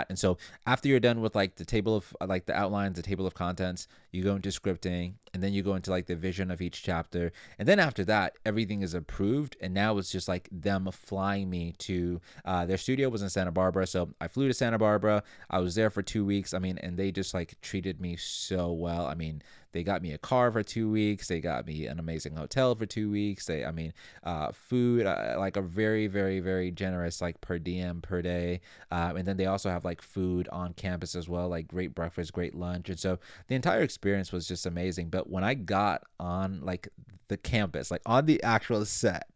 And 0.09 0.19
so 0.19 0.37
after 0.67 0.89
you're 0.89 1.01
done 1.01 1.21
with 1.21 1.35
like 1.35 1.57
the 1.57 1.65
table 1.65 1.97
of 1.97 2.15
like 2.27 2.47
the 2.47 2.55
outlines, 2.55 2.97
the 2.97 3.03
table 3.03 3.27
of 3.27 3.35
contents, 3.35 3.87
you 4.13 4.23
go 4.23 4.37
into 4.37 4.49
scripting 4.49 5.15
and 5.33 5.43
then 5.43 5.53
you 5.53 5.63
go 5.63 5.75
into 5.75 5.91
like 5.91 6.07
the 6.07 6.17
vision 6.17 6.51
of 6.51 6.63
each 6.63 6.83
chapter. 6.83 7.33
And 7.59 7.67
then 7.69 7.81
after 7.81 8.05
that, 8.05 8.37
everything 8.45 8.83
is 8.83 8.95
approved. 8.95 9.57
And 9.61 9.75
now 9.75 9.99
it's 9.99 10.11
just 10.11 10.29
like 10.29 10.49
them 10.53 10.89
flying 10.93 11.51
me 11.51 11.75
to 11.79 12.21
uh, 12.45 12.67
their 12.67 12.79
studio 12.79 13.09
was 13.09 13.23
in 13.23 13.31
Santa 13.31 13.53
Barbara. 13.53 13.87
So 13.87 14.11
I 14.21 14.29
flew 14.29 14.49
to 14.49 14.55
Santa 14.55 14.79
Barbara. 14.79 15.23
I 15.51 15.59
was 15.61 15.75
there 15.75 15.91
for 15.91 16.03
two 16.03 16.25
weeks. 16.25 16.55
I 16.55 16.59
mean, 16.59 16.79
and 16.79 16.97
they 16.97 17.11
just 17.11 17.35
like 17.35 17.61
treated 17.61 18.01
me 18.01 18.17
so 18.17 18.73
well. 18.73 19.07
I 19.07 19.15
mean, 19.15 19.43
they 19.75 19.83
got 19.83 20.03
me 20.03 20.13
a 20.13 20.19
car 20.19 20.53
for 20.53 20.63
two 20.63 20.89
weeks. 20.89 21.27
They 21.27 21.41
got 21.41 21.67
me 21.67 21.87
an 21.87 21.99
amazing 21.99 22.37
hotel 22.37 22.77
for 22.77 22.87
two 22.87 23.11
weeks. 23.11 23.47
They, 23.47 23.65
I 23.65 23.73
mean, 23.73 23.93
uh, 24.23 24.53
food, 24.53 25.05
uh, 25.05 25.35
like 25.37 25.57
a 25.57 25.63
very, 25.63 26.07
very, 26.07 26.39
very 26.39 26.71
generous, 26.71 27.21
like 27.21 27.41
per 27.41 27.59
diem 27.59 28.01
per 28.01 28.23
day. 28.23 28.61
Um, 28.93 29.17
and 29.17 29.27
then 29.27 29.37
they 29.37 29.47
also 29.47 29.71
have 29.71 29.85
like 29.85 30.01
food 30.01 30.49
on 30.53 30.75
campus 30.75 31.17
as 31.17 31.29
well, 31.29 31.49
like 31.49 31.67
great 31.67 31.93
breakfast, 31.93 32.33
great 32.33 32.55
lunch. 32.55 32.89
And 32.89 32.99
so 32.99 33.19
the 33.49 33.57
entire 33.57 33.83
experience 33.83 34.31
was 34.31 34.47
just 34.47 34.65
amazing. 34.65 35.09
But 35.11 35.29
when 35.29 35.43
I 35.43 35.55
got 35.55 36.05
on 36.21 36.61
like 36.63 36.89
the 37.27 37.37
campus, 37.37 37.91
like 37.91 38.03
on 38.07 38.27
the 38.27 38.41
actual 38.45 38.85
set, 38.85 39.29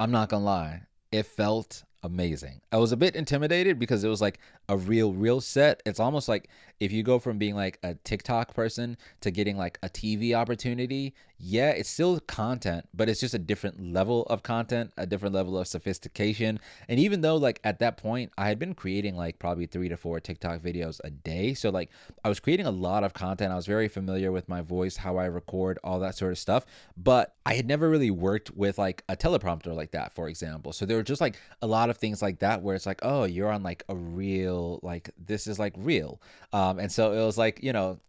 I'm 0.00 0.10
not 0.10 0.28
gonna 0.28 0.44
lie, 0.44 0.82
it 1.12 1.24
felt 1.24 1.84
amazing. 2.02 2.62
I 2.72 2.78
was 2.78 2.90
a 2.90 2.96
bit 2.96 3.14
intimidated 3.14 3.78
because 3.78 4.02
it 4.02 4.08
was 4.08 4.20
like 4.20 4.40
a 4.70 4.76
real, 4.76 5.12
real 5.12 5.40
set. 5.40 5.82
It's 5.84 5.98
almost 5.98 6.28
like 6.28 6.48
if 6.78 6.92
you 6.92 7.02
go 7.02 7.18
from 7.18 7.38
being 7.38 7.56
like 7.56 7.78
a 7.82 7.94
TikTok 7.94 8.54
person 8.54 8.96
to 9.20 9.30
getting 9.30 9.58
like 9.58 9.78
a 9.82 9.88
TV 9.88 10.32
opportunity, 10.32 11.12
yeah, 11.42 11.70
it's 11.70 11.88
still 11.88 12.20
content, 12.20 12.86
but 12.92 13.08
it's 13.08 13.20
just 13.20 13.32
a 13.32 13.38
different 13.38 13.92
level 13.92 14.24
of 14.24 14.42
content, 14.42 14.92
a 14.98 15.06
different 15.06 15.34
level 15.34 15.58
of 15.58 15.66
sophistication. 15.66 16.60
And 16.86 17.00
even 17.00 17.22
though, 17.22 17.36
like, 17.36 17.60
at 17.64 17.78
that 17.78 17.96
point, 17.96 18.30
I 18.36 18.48
had 18.48 18.58
been 18.58 18.74
creating 18.74 19.16
like 19.16 19.38
probably 19.38 19.64
three 19.64 19.88
to 19.88 19.96
four 19.96 20.20
TikTok 20.20 20.60
videos 20.60 21.00
a 21.02 21.10
day. 21.10 21.54
So, 21.54 21.70
like, 21.70 21.90
I 22.24 22.28
was 22.28 22.40
creating 22.40 22.66
a 22.66 22.70
lot 22.70 23.04
of 23.04 23.14
content. 23.14 23.52
I 23.52 23.56
was 23.56 23.66
very 23.66 23.88
familiar 23.88 24.32
with 24.32 24.50
my 24.50 24.60
voice, 24.60 24.98
how 24.98 25.16
I 25.16 25.26
record, 25.26 25.78
all 25.82 25.98
that 26.00 26.14
sort 26.14 26.32
of 26.32 26.38
stuff. 26.38 26.66
But 26.96 27.34
I 27.46 27.54
had 27.54 27.66
never 27.66 27.88
really 27.88 28.10
worked 28.10 28.50
with 28.50 28.76
like 28.76 29.02
a 29.08 29.16
teleprompter 29.16 29.74
like 29.74 29.92
that, 29.92 30.14
for 30.14 30.28
example. 30.28 30.74
So, 30.74 30.84
there 30.84 30.98
were 30.98 31.02
just 31.02 31.22
like 31.22 31.38
a 31.62 31.66
lot 31.66 31.88
of 31.88 31.96
things 31.96 32.20
like 32.20 32.40
that 32.40 32.62
where 32.62 32.76
it's 32.76 32.86
like, 32.86 33.00
oh, 33.02 33.24
you're 33.24 33.50
on 33.50 33.62
like 33.62 33.82
a 33.88 33.96
real, 33.96 34.59
like, 34.82 35.10
this 35.18 35.46
is 35.46 35.58
like 35.58 35.74
real. 35.76 36.20
Um, 36.52 36.78
and 36.78 36.90
so 36.90 37.12
it 37.12 37.24
was 37.24 37.38
like, 37.38 37.62
you 37.62 37.72
know, 37.72 38.00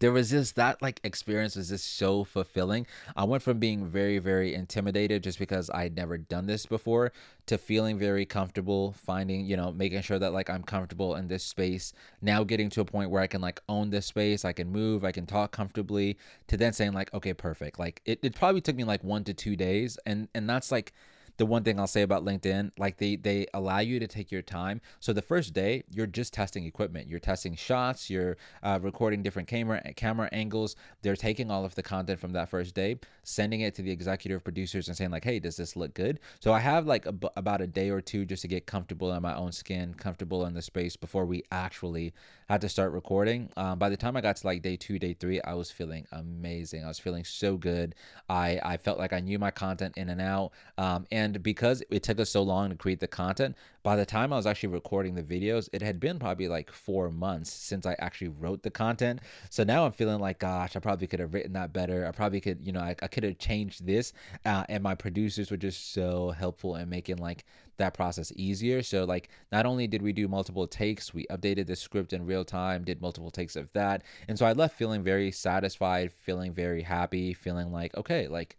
there 0.00 0.12
was 0.12 0.30
just 0.30 0.56
that 0.56 0.80
like 0.82 1.00
experience 1.04 1.56
was 1.56 1.68
just 1.70 1.96
so 1.96 2.24
fulfilling. 2.24 2.86
I 3.16 3.24
went 3.24 3.42
from 3.42 3.58
being 3.58 3.86
very, 3.86 4.18
very 4.18 4.54
intimidated 4.54 5.22
just 5.22 5.38
because 5.38 5.70
I 5.70 5.82
had 5.84 5.96
never 5.96 6.18
done 6.18 6.46
this 6.46 6.66
before 6.66 7.12
to 7.46 7.58
feeling 7.58 7.98
very 7.98 8.26
comfortable, 8.26 8.92
finding, 8.92 9.46
you 9.46 9.56
know, 9.56 9.72
making 9.72 10.02
sure 10.02 10.18
that 10.18 10.32
like 10.32 10.50
I'm 10.50 10.62
comfortable 10.62 11.14
in 11.16 11.28
this 11.28 11.44
space. 11.44 11.92
Now 12.20 12.44
getting 12.44 12.68
to 12.70 12.82
a 12.82 12.84
point 12.84 13.10
where 13.10 13.22
I 13.22 13.26
can 13.26 13.40
like 13.40 13.60
own 13.68 13.90
this 13.90 14.06
space, 14.06 14.44
I 14.44 14.52
can 14.52 14.70
move, 14.70 15.04
I 15.04 15.12
can 15.12 15.26
talk 15.26 15.52
comfortably, 15.52 16.18
to 16.48 16.56
then 16.56 16.72
saying 16.72 16.92
like, 16.92 17.12
okay, 17.14 17.32
perfect. 17.32 17.78
Like 17.78 18.02
it, 18.04 18.18
it 18.22 18.34
probably 18.34 18.60
took 18.60 18.76
me 18.76 18.84
like 18.84 19.02
one 19.02 19.24
to 19.24 19.34
two 19.34 19.56
days. 19.56 19.98
And 20.04 20.28
and 20.34 20.48
that's 20.48 20.70
like 20.70 20.92
the 21.38 21.46
one 21.46 21.62
thing 21.62 21.80
I'll 21.80 21.86
say 21.86 22.02
about 22.02 22.24
LinkedIn, 22.24 22.72
like 22.78 22.98
they 22.98 23.16
they 23.16 23.46
allow 23.54 23.78
you 23.78 23.98
to 24.00 24.06
take 24.06 24.30
your 24.30 24.42
time. 24.42 24.80
So 25.00 25.12
the 25.12 25.22
first 25.22 25.54
day, 25.54 25.84
you're 25.90 26.06
just 26.06 26.34
testing 26.34 26.66
equipment. 26.66 27.08
You're 27.08 27.20
testing 27.20 27.54
shots. 27.54 28.10
You're 28.10 28.36
uh, 28.62 28.80
recording 28.82 29.22
different 29.22 29.48
camera 29.48 29.80
camera 29.94 30.28
angles. 30.32 30.76
They're 31.02 31.16
taking 31.16 31.50
all 31.50 31.64
of 31.64 31.74
the 31.76 31.82
content 31.82 32.20
from 32.20 32.32
that 32.32 32.48
first 32.48 32.74
day, 32.74 32.98
sending 33.22 33.60
it 33.60 33.74
to 33.76 33.82
the 33.82 33.90
executive 33.90 34.42
producers 34.42 34.88
and 34.88 34.96
saying 34.96 35.10
like, 35.10 35.24
hey, 35.24 35.38
does 35.38 35.56
this 35.56 35.76
look 35.76 35.94
good? 35.94 36.18
So 36.40 36.52
I 36.52 36.58
have 36.58 36.86
like 36.86 37.06
a, 37.06 37.14
about 37.36 37.60
a 37.60 37.66
day 37.66 37.90
or 37.90 38.00
two 38.00 38.24
just 38.24 38.42
to 38.42 38.48
get 38.48 38.66
comfortable 38.66 39.12
in 39.12 39.22
my 39.22 39.34
own 39.34 39.52
skin, 39.52 39.94
comfortable 39.94 40.44
in 40.44 40.54
the 40.54 40.62
space 40.62 40.96
before 40.96 41.24
we 41.24 41.44
actually 41.52 42.12
had 42.48 42.60
to 42.62 42.68
start 42.68 42.92
recording. 42.92 43.50
Um, 43.56 43.78
by 43.78 43.90
the 43.90 43.96
time 43.96 44.16
I 44.16 44.20
got 44.20 44.36
to 44.36 44.46
like 44.46 44.62
day 44.62 44.76
two, 44.76 44.98
day 44.98 45.12
three, 45.12 45.40
I 45.42 45.54
was 45.54 45.70
feeling 45.70 46.06
amazing. 46.12 46.84
I 46.84 46.88
was 46.88 46.98
feeling 46.98 47.24
so 47.24 47.56
good. 47.56 47.94
I 48.28 48.60
I 48.64 48.76
felt 48.76 48.98
like 48.98 49.12
I 49.12 49.20
knew 49.20 49.38
my 49.38 49.50
content 49.50 49.96
in 49.96 50.08
and 50.08 50.20
out. 50.20 50.52
Um, 50.76 51.06
and 51.12 51.28
and 51.28 51.42
because 51.42 51.82
it 51.90 52.02
took 52.02 52.20
us 52.20 52.30
so 52.30 52.42
long 52.42 52.70
to 52.70 52.76
create 52.76 53.00
the 53.00 53.06
content, 53.06 53.56
by 53.88 53.96
the 53.96 54.04
time 54.04 54.34
I 54.34 54.36
was 54.36 54.44
actually 54.44 54.74
recording 54.74 55.14
the 55.14 55.22
videos, 55.22 55.70
it 55.72 55.80
had 55.80 55.98
been 55.98 56.18
probably 56.18 56.46
like 56.46 56.70
four 56.70 57.10
months 57.10 57.50
since 57.50 57.86
I 57.86 57.96
actually 57.98 58.28
wrote 58.28 58.62
the 58.62 58.70
content. 58.70 59.20
So 59.48 59.64
now 59.64 59.86
I'm 59.86 59.92
feeling 59.92 60.20
like, 60.20 60.40
gosh, 60.40 60.76
I 60.76 60.78
probably 60.78 61.06
could 61.06 61.20
have 61.20 61.32
written 61.32 61.54
that 61.54 61.72
better. 61.72 62.06
I 62.06 62.10
probably 62.10 62.38
could, 62.42 62.58
you 62.62 62.70
know, 62.70 62.80
I, 62.80 62.94
I 63.00 63.08
could 63.08 63.24
have 63.24 63.38
changed 63.38 63.86
this. 63.86 64.12
Uh, 64.44 64.64
and 64.68 64.82
my 64.82 64.94
producers 64.94 65.50
were 65.50 65.56
just 65.56 65.94
so 65.94 66.32
helpful 66.32 66.76
in 66.76 66.90
making 66.90 67.16
like 67.16 67.46
that 67.78 67.94
process 67.94 68.30
easier. 68.36 68.82
So 68.82 69.04
like 69.04 69.30
not 69.52 69.64
only 69.64 69.86
did 69.86 70.02
we 70.02 70.12
do 70.12 70.28
multiple 70.28 70.66
takes, 70.66 71.14
we 71.14 71.24
updated 71.28 71.66
the 71.66 71.74
script 71.74 72.12
in 72.12 72.26
real 72.26 72.44
time, 72.44 72.84
did 72.84 73.00
multiple 73.00 73.30
takes 73.30 73.56
of 73.56 73.72
that. 73.72 74.02
And 74.28 74.38
so 74.38 74.44
I 74.44 74.52
left 74.52 74.76
feeling 74.76 75.02
very 75.02 75.30
satisfied, 75.30 76.12
feeling 76.12 76.52
very 76.52 76.82
happy, 76.82 77.32
feeling 77.32 77.72
like, 77.72 77.96
okay, 77.96 78.28
like 78.28 78.58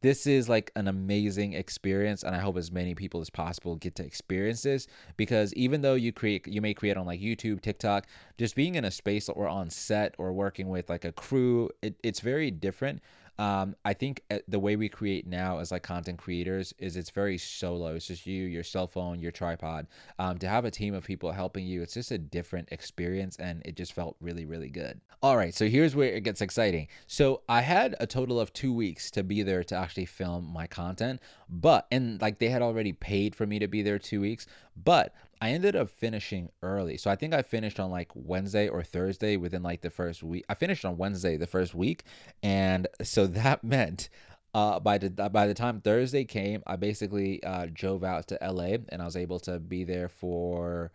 this 0.00 0.26
is 0.26 0.48
like 0.48 0.70
an 0.76 0.88
amazing 0.88 1.52
experience 1.54 2.22
and 2.22 2.34
i 2.34 2.38
hope 2.38 2.56
as 2.56 2.70
many 2.70 2.94
people 2.94 3.20
as 3.20 3.30
possible 3.30 3.76
get 3.76 3.94
to 3.94 4.04
experience 4.04 4.62
this 4.62 4.86
because 5.16 5.52
even 5.54 5.80
though 5.80 5.94
you 5.94 6.12
create 6.12 6.46
you 6.46 6.60
may 6.60 6.74
create 6.74 6.96
on 6.96 7.06
like 7.06 7.20
youtube 7.20 7.60
tiktok 7.60 8.06
just 8.38 8.54
being 8.54 8.74
in 8.76 8.84
a 8.84 8.90
space 8.90 9.28
or 9.28 9.48
on 9.48 9.68
set 9.70 10.14
or 10.18 10.32
working 10.32 10.68
with 10.68 10.88
like 10.88 11.04
a 11.04 11.12
crew 11.12 11.68
it, 11.82 11.94
it's 12.02 12.20
very 12.20 12.50
different 12.50 13.00
um, 13.38 13.76
I 13.84 13.92
think 13.94 14.24
uh, 14.30 14.38
the 14.48 14.58
way 14.58 14.74
we 14.74 14.88
create 14.88 15.26
now 15.26 15.58
as 15.58 15.70
like 15.70 15.84
content 15.84 16.18
creators 16.18 16.74
is 16.78 16.96
it's 16.96 17.10
very 17.10 17.38
solo. 17.38 17.94
It's 17.94 18.08
just 18.08 18.26
you, 18.26 18.44
your 18.44 18.64
cell 18.64 18.88
phone, 18.88 19.20
your 19.20 19.30
tripod. 19.30 19.86
Um, 20.18 20.38
to 20.38 20.48
have 20.48 20.64
a 20.64 20.70
team 20.70 20.92
of 20.92 21.04
people 21.04 21.30
helping 21.30 21.64
you, 21.64 21.82
it's 21.82 21.94
just 21.94 22.10
a 22.10 22.18
different 22.18 22.68
experience, 22.72 23.36
and 23.36 23.62
it 23.64 23.76
just 23.76 23.92
felt 23.92 24.16
really, 24.20 24.44
really 24.44 24.70
good. 24.70 25.00
All 25.22 25.36
right, 25.36 25.54
so 25.54 25.68
here's 25.68 25.94
where 25.94 26.12
it 26.12 26.24
gets 26.24 26.40
exciting. 26.40 26.88
So 27.06 27.42
I 27.48 27.60
had 27.60 27.94
a 28.00 28.06
total 28.06 28.40
of 28.40 28.52
two 28.52 28.72
weeks 28.72 29.10
to 29.12 29.22
be 29.22 29.42
there 29.42 29.62
to 29.64 29.76
actually 29.76 30.06
film 30.06 30.52
my 30.52 30.66
content, 30.66 31.20
but 31.48 31.86
and 31.92 32.20
like 32.20 32.38
they 32.40 32.48
had 32.48 32.62
already 32.62 32.92
paid 32.92 33.36
for 33.36 33.46
me 33.46 33.60
to 33.60 33.68
be 33.68 33.82
there 33.82 33.98
two 33.98 34.20
weeks, 34.20 34.46
but 34.84 35.14
I 35.40 35.50
ended 35.50 35.76
up 35.76 35.90
finishing 35.90 36.50
early. 36.62 36.96
So 36.96 37.10
I 37.10 37.16
think 37.16 37.34
I 37.34 37.42
finished 37.42 37.78
on 37.78 37.90
like 37.90 38.10
Wednesday 38.14 38.68
or 38.68 38.82
Thursday 38.82 39.36
within 39.36 39.62
like 39.62 39.82
the 39.82 39.90
first 39.90 40.22
week. 40.22 40.44
I 40.48 40.54
finished 40.54 40.84
on 40.84 40.96
Wednesday 40.96 41.36
the 41.36 41.46
first 41.46 41.74
week. 41.74 42.04
And 42.42 42.86
so 43.02 43.26
that 43.28 43.62
meant 43.62 44.08
uh, 44.54 44.80
by 44.80 44.98
the 44.98 45.10
by 45.10 45.46
the 45.46 45.54
time 45.54 45.80
Thursday 45.80 46.24
came, 46.24 46.62
I 46.66 46.76
basically 46.76 47.42
uh, 47.44 47.66
drove 47.72 48.02
out 48.02 48.28
to 48.28 48.38
LA 48.40 48.76
and 48.88 49.00
I 49.02 49.04
was 49.04 49.16
able 49.16 49.38
to 49.40 49.58
be 49.58 49.84
there 49.84 50.08
for 50.08 50.90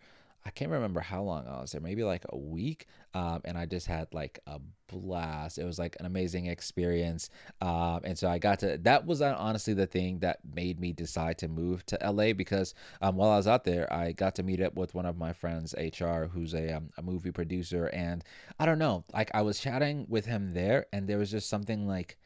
I 0.46 0.50
can't 0.50 0.70
remember 0.70 1.00
how 1.00 1.22
long 1.22 1.46
I 1.46 1.60
was 1.60 1.72
there, 1.72 1.80
maybe 1.80 2.04
like 2.04 2.24
a 2.28 2.36
week. 2.36 2.86
Um, 3.14 3.40
and 3.46 3.56
I 3.56 3.64
just 3.64 3.86
had 3.86 4.12
like 4.12 4.40
a 4.46 4.60
blast. 4.88 5.56
It 5.58 5.64
was 5.64 5.78
like 5.78 5.96
an 6.00 6.06
amazing 6.06 6.46
experience. 6.46 7.30
Um, 7.62 8.00
and 8.04 8.18
so 8.18 8.28
I 8.28 8.38
got 8.38 8.58
to, 8.58 8.76
that 8.82 9.06
was 9.06 9.22
uh, 9.22 9.34
honestly 9.38 9.72
the 9.72 9.86
thing 9.86 10.18
that 10.18 10.40
made 10.54 10.78
me 10.78 10.92
decide 10.92 11.38
to 11.38 11.48
move 11.48 11.86
to 11.86 11.98
LA 12.04 12.34
because 12.34 12.74
um, 13.00 13.16
while 13.16 13.30
I 13.30 13.36
was 13.36 13.46
out 13.46 13.64
there, 13.64 13.90
I 13.90 14.12
got 14.12 14.34
to 14.34 14.42
meet 14.42 14.60
up 14.60 14.74
with 14.74 14.94
one 14.94 15.06
of 15.06 15.16
my 15.16 15.32
friends, 15.32 15.74
HR, 15.78 16.24
who's 16.24 16.54
a, 16.54 16.72
um, 16.76 16.90
a 16.98 17.02
movie 17.02 17.32
producer. 17.32 17.86
And 17.94 18.22
I 18.58 18.66
don't 18.66 18.78
know, 18.78 19.04
like 19.14 19.30
I 19.32 19.40
was 19.42 19.58
chatting 19.58 20.06
with 20.10 20.26
him 20.26 20.52
there, 20.52 20.86
and 20.92 21.08
there 21.08 21.18
was 21.18 21.30
just 21.30 21.48
something 21.48 21.86
like, 21.86 22.18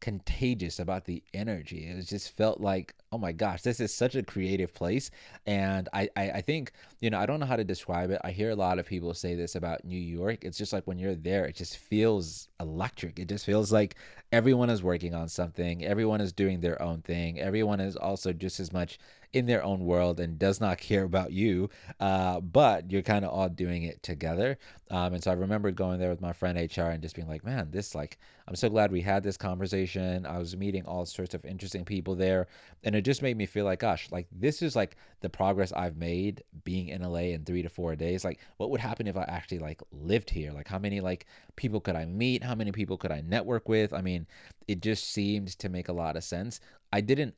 contagious 0.00 0.78
about 0.78 1.04
the 1.04 1.22
energy. 1.34 1.84
It 1.84 2.02
just 2.06 2.36
felt 2.36 2.60
like, 2.60 2.94
oh 3.12 3.18
my 3.18 3.32
gosh, 3.32 3.62
this 3.62 3.80
is 3.80 3.94
such 3.94 4.14
a 4.14 4.22
creative 4.22 4.72
place. 4.72 5.10
And 5.46 5.88
I, 5.92 6.08
I, 6.16 6.30
I, 6.30 6.40
think, 6.40 6.72
you 7.00 7.10
know, 7.10 7.18
I 7.18 7.26
don't 7.26 7.40
know 7.40 7.46
how 7.46 7.56
to 7.56 7.64
describe 7.64 8.10
it. 8.10 8.20
I 8.24 8.30
hear 8.30 8.50
a 8.50 8.56
lot 8.56 8.78
of 8.78 8.86
people 8.86 9.12
say 9.14 9.34
this 9.34 9.54
about 9.56 9.84
New 9.84 9.98
York. 9.98 10.44
It's 10.44 10.58
just 10.58 10.72
like 10.72 10.86
when 10.86 10.98
you're 10.98 11.14
there, 11.14 11.44
it 11.44 11.56
just 11.56 11.76
feels 11.76 12.48
electric. 12.60 13.18
It 13.18 13.28
just 13.28 13.44
feels 13.44 13.72
like 13.72 13.96
everyone 14.32 14.70
is 14.70 14.82
working 14.82 15.14
on 15.14 15.28
something, 15.28 15.84
everyone 15.84 16.20
is 16.20 16.32
doing 16.32 16.60
their 16.60 16.80
own 16.80 17.02
thing, 17.02 17.40
everyone 17.40 17.80
is 17.80 17.96
also 17.96 18.32
just 18.32 18.60
as 18.60 18.72
much 18.72 18.98
in 19.32 19.46
their 19.46 19.62
own 19.62 19.84
world 19.84 20.18
and 20.18 20.38
does 20.38 20.60
not 20.60 20.78
care 20.78 21.04
about 21.04 21.32
you. 21.32 21.70
Uh, 22.00 22.40
but 22.40 22.90
you're 22.90 23.02
kind 23.02 23.24
of 23.24 23.30
all 23.30 23.48
doing 23.48 23.84
it 23.84 24.02
together. 24.02 24.58
Um, 24.90 25.14
and 25.14 25.22
so 25.22 25.30
I 25.30 25.34
remember 25.34 25.70
going 25.70 26.00
there 26.00 26.10
with 26.10 26.20
my 26.20 26.32
friend 26.32 26.58
HR 26.58 26.82
and 26.82 27.00
just 27.00 27.14
being 27.14 27.28
like, 27.28 27.44
man, 27.44 27.70
this 27.70 27.94
like, 27.94 28.18
I'm 28.48 28.56
so 28.56 28.68
glad 28.68 28.90
we 28.90 29.00
had 29.00 29.22
this 29.22 29.36
conversation. 29.36 30.26
I 30.26 30.38
was 30.38 30.56
meeting 30.56 30.84
all 30.84 31.06
sorts 31.06 31.34
of 31.34 31.44
interesting 31.44 31.84
people 31.84 32.16
there. 32.16 32.48
And 32.82 32.96
it 32.96 33.02
just 33.02 33.22
made 33.22 33.36
me 33.36 33.46
feel 33.46 33.64
like, 33.64 33.78
gosh, 33.78 34.08
like 34.10 34.26
this 34.32 34.62
is 34.62 34.74
like 34.74 34.96
the 35.20 35.28
progress 35.28 35.72
I've 35.72 35.96
made 35.96 36.42
being 36.64 36.88
in 36.88 37.02
LA 37.02 37.30
in 37.30 37.44
three 37.44 37.62
to 37.62 37.68
four 37.68 37.94
days. 37.94 38.24
Like, 38.24 38.40
what 38.56 38.70
would 38.70 38.80
happen 38.80 39.06
if 39.06 39.16
I 39.16 39.22
actually 39.28 39.60
like 39.60 39.80
lived 39.92 40.30
here? 40.30 40.50
Like, 40.50 40.66
how 40.66 40.78
many 40.80 41.00
like 41.00 41.26
people 41.54 41.80
could 41.80 41.94
I 41.94 42.04
meet? 42.06 42.42
How 42.42 42.56
many 42.56 42.72
people 42.72 42.96
could 42.96 43.12
I 43.12 43.20
network 43.20 43.68
with? 43.68 43.92
I 43.92 44.00
mean, 44.00 44.26
it 44.66 44.80
just 44.80 45.12
seemed 45.12 45.56
to 45.60 45.68
make 45.68 45.88
a 45.88 45.92
lot 45.92 46.16
of 46.16 46.24
sense. 46.24 46.60
I 46.92 47.00
didn't 47.00 47.36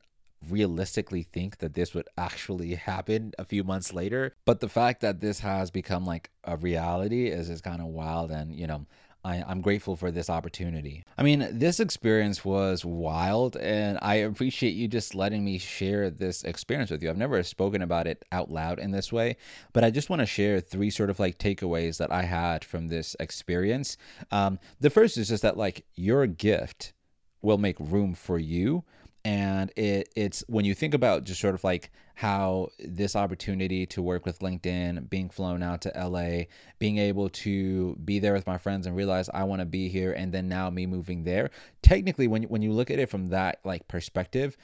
realistically 0.49 1.23
think 1.23 1.59
that 1.59 1.73
this 1.73 1.93
would 1.93 2.07
actually 2.17 2.75
happen 2.75 3.33
a 3.37 3.45
few 3.45 3.63
months 3.63 3.93
later. 3.93 4.33
But 4.45 4.59
the 4.59 4.69
fact 4.69 5.01
that 5.01 5.19
this 5.19 5.39
has 5.39 5.71
become 5.71 6.05
like 6.05 6.29
a 6.43 6.57
reality 6.57 7.27
is 7.27 7.49
is 7.49 7.61
kind 7.61 7.81
of 7.81 7.87
wild. 7.87 8.31
And, 8.31 8.55
you 8.55 8.67
know, 8.67 8.85
I, 9.25 9.37
am 9.49 9.61
grateful 9.61 9.95
for 9.95 10.11
this 10.11 10.29
opportunity. 10.29 11.05
I 11.17 11.23
mean, 11.23 11.47
this 11.51 11.79
experience 11.79 12.43
was 12.43 12.83
wild, 12.83 13.55
and 13.55 13.97
I 14.01 14.15
appreciate 14.15 14.71
you 14.71 14.87
just 14.89 15.15
letting 15.15 15.45
me 15.45 15.57
share 15.57 16.09
this 16.09 16.43
experience 16.43 16.91
with 16.91 17.01
you. 17.01 17.09
I've 17.09 17.17
never 17.17 17.41
spoken 17.43 17.81
about 17.81 18.05
it 18.05 18.25
out 18.33 18.51
loud 18.51 18.79
in 18.79 18.91
this 18.91 19.13
way, 19.13 19.37
but 19.71 19.83
I 19.83 19.91
just 19.91 20.09
want 20.09 20.19
to 20.19 20.25
share 20.25 20.59
three 20.59 20.89
sort 20.89 21.09
of 21.09 21.19
like 21.19 21.37
takeaways 21.37 21.97
that 21.97 22.11
I 22.11 22.23
had 22.23 22.65
from 22.65 22.89
this 22.89 23.15
experience. 23.19 23.97
Um, 24.31 24.59
the 24.81 24.89
first 24.89 25.17
is 25.17 25.29
just 25.29 25.43
that, 25.43 25.57
like, 25.57 25.85
your 25.95 26.27
gift 26.27 26.93
will 27.41 27.57
make 27.57 27.79
room 27.79 28.13
for 28.13 28.39
you 28.39 28.83
and 29.25 29.71
it 29.77 30.09
it's 30.15 30.43
when 30.47 30.65
you 30.65 30.73
think 30.73 30.93
about 30.93 31.23
just 31.23 31.39
sort 31.39 31.55
of 31.55 31.63
like 31.63 31.91
how 32.15 32.69
this 32.79 33.15
opportunity 33.15 33.85
to 33.87 34.01
work 34.01 34.25
with 34.25 34.39
LinkedIn, 34.39 35.09
being 35.09 35.29
flown 35.29 35.63
out 35.63 35.81
to 35.81 35.91
LA, 35.95 36.43
being 36.77 36.97
able 36.97 37.29
to 37.29 37.95
be 38.03 38.19
there 38.19 38.33
with 38.33 38.45
my 38.45 38.57
friends 38.57 38.85
and 38.85 38.95
realize 38.95 39.29
I 39.33 39.43
want 39.45 39.61
to 39.61 39.65
be 39.65 39.87
here 39.89 40.11
and 40.11 40.31
then 40.31 40.47
now 40.47 40.69
me 40.69 40.85
moving 40.85 41.23
there. 41.23 41.49
Technically 41.81 42.27
when 42.27 42.43
when 42.43 42.61
you 42.61 42.71
look 42.71 42.91
at 42.91 42.99
it 42.99 43.09
from 43.09 43.29
that 43.29 43.59
like 43.63 43.87
perspective, 43.87 44.57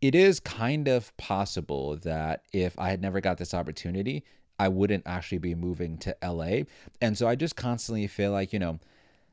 it 0.00 0.14
is 0.14 0.40
kind 0.40 0.88
of 0.88 1.16
possible 1.16 1.96
that 1.98 2.42
if 2.52 2.78
I 2.78 2.90
had 2.90 3.02
never 3.02 3.20
got 3.20 3.38
this 3.38 3.54
opportunity, 3.54 4.24
I 4.58 4.68
wouldn't 4.68 5.04
actually 5.06 5.38
be 5.38 5.54
moving 5.54 5.98
to 5.98 6.16
LA. 6.22 6.62
And 7.00 7.16
so 7.16 7.28
I 7.28 7.34
just 7.34 7.56
constantly 7.56 8.06
feel 8.06 8.32
like, 8.32 8.52
you 8.52 8.58
know, 8.58 8.78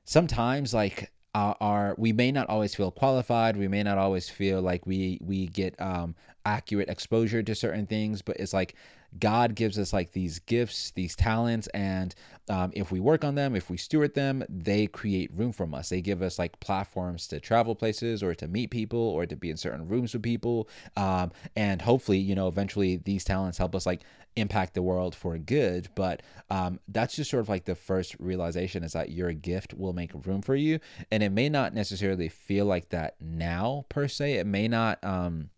sometimes 0.06 0.74
like 0.74 1.12
are, 1.34 1.96
we 1.98 2.13
may 2.13 2.32
not 2.32 2.48
always 2.50 2.76
feel 2.76 2.91
qualified. 2.91 3.58
We 3.58 3.67
may 3.67 3.84
not 3.84 3.98
always 3.98 4.30
feel 4.30 4.62
like 4.62 4.86
we 4.86 5.19
we 5.22 5.48
get 5.48 5.80
um, 5.82 6.15
accurate 6.46 6.89
exposure 6.89 7.41
to 7.41 7.56
certain 7.56 7.86
things 7.86 8.22
but 8.22 8.38
it's 8.38 8.54
like 8.54 8.76
god 9.19 9.56
gives 9.56 9.78
us 9.78 9.93
like 9.93 10.12
these 10.12 10.39
gifts 10.39 10.91
these 10.91 11.15
talents 11.15 11.67
and 11.67 12.15
um, 12.49 12.71
if 12.73 12.91
we 12.91 12.99
work 12.99 13.23
on 13.23 13.36
them 13.36 13.56
if 13.56 13.69
we 13.69 13.78
steward 13.78 14.13
them 14.13 14.43
they 14.49 14.88
create 14.88 15.32
room 15.34 15.52
from 15.52 15.73
us. 15.73 15.89
They 15.89 16.02
give 16.02 16.21
us 16.21 16.39
like 16.39 16.60
platforms 16.60 17.28
to 17.28 17.39
travel 17.39 17.76
places 17.76 18.23
or 18.23 18.36
to 18.36 18.47
meet 18.47 18.71
people 18.71 18.99
or 18.99 19.26
to 19.26 19.36
be 19.36 19.49
in 19.49 19.58
certain 19.58 19.88
rooms 19.88 20.13
with 20.13 20.23
people. 20.23 20.69
Um, 20.95 21.32
and 21.56 21.82
hopefully 21.82 22.19
you 22.19 22.36
know 22.36 22.47
eventually 22.47 22.97
these 22.97 23.23
talents 23.23 23.58
help 23.58 23.76
us 23.76 23.86
like 23.86 24.02
impact 24.36 24.73
the 24.73 24.82
world 24.82 25.13
for 25.13 25.38
good. 25.38 25.89
But 25.95 26.21
um, 26.49 26.80
that's 26.88 27.15
just 27.15 27.30
sort 27.30 27.41
of 27.41 27.49
like 27.49 27.65
the 27.65 27.76
first 27.76 28.15
realization 28.19 28.84
is 28.84 28.93
that 28.93 29.12
your 29.12 29.32
gift 29.34 29.73
will 29.73 29.93
make 29.93 30.12
room 30.26 30.41
for 30.41 30.56
you. 30.56 30.80
And 31.12 31.21
it 31.21 31.32
may 31.32 31.49
not 31.49 31.73
necessarily 31.73 32.30
feel 32.30 32.65
like 32.65 32.89
that 32.89 33.15
now 33.21 33.86
per 33.89 34.08
se. 34.08 34.34
It 34.34 34.47
may 34.47 34.67
not 34.67 35.04
um, 35.04 35.49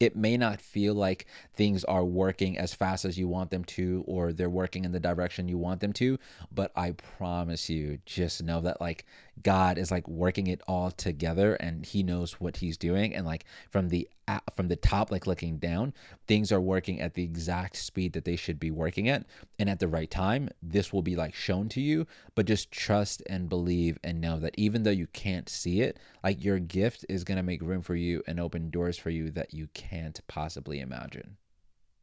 it 0.00 0.16
may 0.16 0.36
not 0.36 0.60
feel 0.60 0.94
like 0.94 1.26
things 1.54 1.84
are 1.84 2.04
working 2.04 2.58
as 2.58 2.74
fast 2.74 3.04
as 3.04 3.18
you 3.18 3.28
want 3.28 3.50
them 3.50 3.64
to 3.64 4.04
or 4.06 4.32
they're 4.32 4.50
working 4.50 4.84
in 4.84 4.92
the 4.92 5.00
direction 5.00 5.48
you 5.48 5.58
want 5.58 5.80
them 5.80 5.92
to 5.92 6.18
but 6.52 6.72
i 6.76 6.92
promise 6.92 7.70
you 7.70 7.98
just 8.06 8.42
know 8.42 8.60
that 8.60 8.80
like 8.80 9.04
god 9.42 9.78
is 9.78 9.90
like 9.90 10.06
working 10.08 10.46
it 10.46 10.60
all 10.66 10.90
together 10.90 11.54
and 11.56 11.84
he 11.86 12.02
knows 12.02 12.40
what 12.40 12.56
he's 12.56 12.76
doing. 12.76 13.14
And 13.14 13.26
like 13.26 13.44
from 13.70 13.88
the 13.88 14.08
from 14.56 14.68
the 14.68 14.76
top 14.76 15.10
like 15.10 15.26
looking 15.26 15.58
down 15.58 15.92
things 16.26 16.50
are 16.50 16.60
working 16.60 16.98
at 16.98 17.12
the 17.12 17.22
exact 17.22 17.76
speed 17.76 18.14
that 18.14 18.24
they 18.24 18.36
should 18.36 18.58
be 18.58 18.70
working 18.70 19.08
at. 19.08 19.26
And 19.58 19.68
at 19.68 19.80
the 19.80 19.88
right 19.88 20.10
time 20.10 20.48
this 20.62 20.92
will 20.92 21.02
be 21.02 21.16
like 21.16 21.34
shown 21.34 21.68
to 21.70 21.80
you. 21.80 22.06
But 22.34 22.46
just 22.46 22.70
trust 22.70 23.22
and 23.28 23.48
believe 23.48 23.98
and 24.02 24.20
know 24.20 24.38
that 24.40 24.54
even 24.56 24.82
though 24.82 24.90
you 24.90 25.06
can't 25.08 25.48
see 25.48 25.82
it 25.82 25.98
like 26.22 26.42
your 26.42 26.58
gift 26.58 27.04
is 27.08 27.24
going 27.24 27.36
to 27.36 27.42
make 27.42 27.62
room 27.62 27.82
for 27.82 27.94
you 27.94 28.22
and 28.26 28.40
open 28.40 28.70
doors 28.70 28.96
for 28.96 29.10
you 29.10 29.30
that 29.30 29.52
you 29.52 29.68
can't 29.88 30.20
possibly 30.28 30.80
imagine 30.80 31.36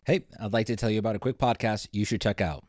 hey 0.05 0.25
i'd 0.39 0.53
like 0.53 0.67
to 0.67 0.75
tell 0.75 0.89
you 0.89 0.99
about 0.99 1.15
a 1.15 1.19
quick 1.19 1.37
podcast 1.37 1.87
you 1.91 2.05
should 2.05 2.21
check 2.21 2.41
out 2.41 2.63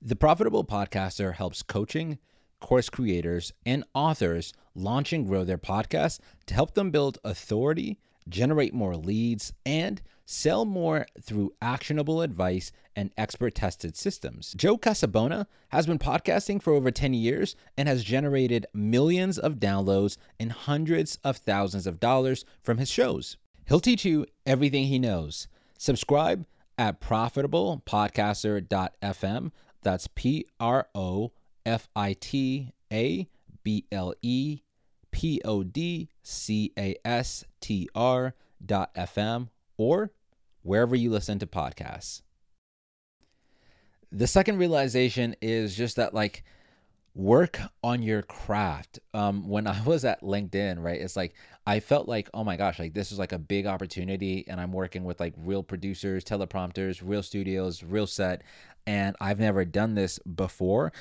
the 0.00 0.16
profitable 0.16 0.64
podcaster 0.64 1.34
helps 1.34 1.62
coaching 1.62 2.18
course 2.60 2.88
creators 2.88 3.52
and 3.66 3.84
authors 3.94 4.52
launch 4.74 5.12
and 5.12 5.26
grow 5.26 5.44
their 5.44 5.58
podcasts 5.58 6.18
to 6.46 6.54
help 6.54 6.74
them 6.74 6.90
build 6.90 7.18
authority 7.24 7.98
generate 8.28 8.74
more 8.74 8.96
leads, 8.96 9.52
and 9.64 10.02
sell 10.26 10.64
more 10.64 11.06
through 11.20 11.54
actionable 11.62 12.20
advice 12.20 12.70
and 12.94 13.10
expert 13.16 13.54
tested 13.54 13.96
systems. 13.96 14.54
Joe 14.56 14.76
Casabona 14.76 15.46
has 15.70 15.86
been 15.86 15.98
podcasting 15.98 16.60
for 16.60 16.72
over 16.72 16.90
10 16.90 17.14
years 17.14 17.56
and 17.76 17.88
has 17.88 18.04
generated 18.04 18.66
millions 18.74 19.38
of 19.38 19.54
downloads 19.54 20.18
and 20.38 20.52
hundreds 20.52 21.18
of 21.24 21.38
thousands 21.38 21.86
of 21.86 22.00
dollars 22.00 22.44
from 22.62 22.78
his 22.78 22.90
shows. 22.90 23.36
He'll 23.68 23.80
teach 23.80 24.04
you 24.04 24.26
everything 24.46 24.86
he 24.86 24.98
knows. 24.98 25.46
Subscribe 25.76 26.46
at 26.78 27.00
profitablepodcaster.fm. 27.00 29.52
That's 29.82 30.08
P 30.14 30.46
R 30.58 30.88
O 30.94 31.32
F 31.66 31.88
I 31.94 32.14
T 32.14 32.72
A 32.92 33.28
B 33.62 33.84
L 33.92 34.14
E 34.22 34.62
P 35.10 35.42
O 35.44 35.62
D 35.62 36.08
C 36.22 36.72
A 36.78 36.96
S 37.04 37.44
T 37.60 37.90
R 37.94 38.34
dot 38.64 38.94
FM 38.94 39.48
or 39.76 40.12
wherever 40.62 40.96
you 40.96 41.10
listen 41.10 41.38
to 41.38 41.46
podcasts. 41.46 42.22
The 44.10 44.26
second 44.26 44.56
realization 44.56 45.36
is 45.42 45.76
just 45.76 45.96
that, 45.96 46.14
like, 46.14 46.42
work 47.18 47.58
on 47.82 48.00
your 48.00 48.22
craft. 48.22 49.00
Um, 49.12 49.48
when 49.48 49.66
I 49.66 49.82
was 49.82 50.04
at 50.04 50.22
LinkedIn, 50.22 50.82
right, 50.82 51.00
it's 51.00 51.16
like 51.16 51.34
I 51.66 51.80
felt 51.80 52.08
like, 52.08 52.30
oh 52.32 52.44
my 52.44 52.56
gosh, 52.56 52.78
like 52.78 52.94
this 52.94 53.10
is 53.12 53.18
like 53.18 53.32
a 53.32 53.38
big 53.38 53.66
opportunity, 53.66 54.46
and 54.48 54.60
I'm 54.60 54.72
working 54.72 55.04
with 55.04 55.18
like 55.20 55.34
real 55.36 55.62
producers, 55.62 56.24
teleprompters, 56.24 57.02
real 57.04 57.22
studios, 57.22 57.82
real 57.82 58.06
set, 58.06 58.42
and 58.86 59.16
I've 59.20 59.40
never 59.40 59.64
done 59.64 59.94
this 59.94 60.18
before. 60.20 60.92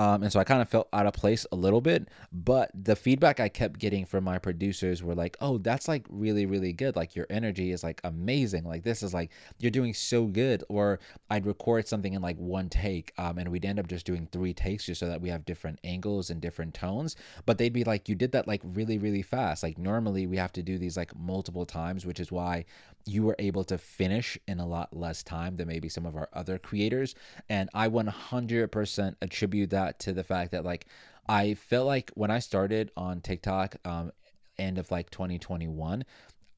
Um, 0.00 0.22
and 0.22 0.32
so 0.32 0.40
I 0.40 0.44
kind 0.44 0.62
of 0.62 0.68
felt 0.70 0.88
out 0.94 1.04
of 1.04 1.12
place 1.12 1.44
a 1.52 1.56
little 1.56 1.82
bit, 1.82 2.08
but 2.32 2.70
the 2.72 2.96
feedback 2.96 3.38
I 3.38 3.50
kept 3.50 3.78
getting 3.78 4.06
from 4.06 4.24
my 4.24 4.38
producers 4.38 5.02
were 5.02 5.14
like, 5.14 5.36
"Oh, 5.42 5.58
that's 5.58 5.88
like 5.88 6.06
really, 6.08 6.46
really 6.46 6.72
good. 6.72 6.96
Like 6.96 7.14
your 7.14 7.26
energy 7.28 7.70
is 7.70 7.84
like 7.84 8.00
amazing. 8.02 8.64
Like 8.64 8.82
this 8.82 9.02
is 9.02 9.12
like 9.12 9.30
you're 9.58 9.70
doing 9.70 9.92
so 9.92 10.24
good." 10.24 10.64
Or 10.70 11.00
I'd 11.28 11.44
record 11.44 11.86
something 11.86 12.14
in 12.14 12.22
like 12.22 12.38
one 12.38 12.70
take, 12.70 13.12
um, 13.18 13.36
and 13.36 13.50
we'd 13.50 13.66
end 13.66 13.78
up 13.78 13.88
just 13.88 14.06
doing 14.06 14.26
three 14.32 14.54
takes 14.54 14.86
just 14.86 15.00
so 15.00 15.06
that 15.06 15.20
we 15.20 15.28
have 15.28 15.44
different 15.44 15.78
angles 15.84 16.30
and 16.30 16.40
different 16.40 16.72
tones. 16.72 17.14
But 17.44 17.58
they'd 17.58 17.70
be 17.70 17.84
like, 17.84 18.08
"You 18.08 18.14
did 18.14 18.32
that 18.32 18.48
like 18.48 18.62
really, 18.64 18.96
really 18.96 19.22
fast. 19.22 19.62
Like 19.62 19.76
normally 19.76 20.26
we 20.26 20.38
have 20.38 20.52
to 20.52 20.62
do 20.62 20.78
these 20.78 20.96
like 20.96 21.14
multiple 21.14 21.66
times, 21.66 22.06
which 22.06 22.20
is 22.20 22.32
why 22.32 22.64
you 23.06 23.22
were 23.22 23.36
able 23.38 23.64
to 23.64 23.78
finish 23.78 24.38
in 24.46 24.60
a 24.60 24.66
lot 24.66 24.96
less 24.96 25.22
time 25.22 25.56
than 25.56 25.68
maybe 25.68 25.88
some 25.88 26.06
of 26.06 26.16
our 26.16 26.28
other 26.32 26.58
creators." 26.58 27.14
And 27.48 27.68
I 27.74 27.88
100% 27.88 29.16
attribute 29.22 29.70
that 29.70 29.98
to 30.00 30.12
the 30.12 30.24
fact 30.24 30.52
that 30.52 30.64
like 30.64 30.86
I 31.28 31.54
felt 31.54 31.86
like 31.86 32.10
when 32.14 32.30
I 32.30 32.40
started 32.40 32.90
on 32.96 33.20
TikTok, 33.20 33.76
um, 33.84 34.12
end 34.58 34.78
of 34.78 34.90
like 34.90 35.10
2021, 35.10 36.04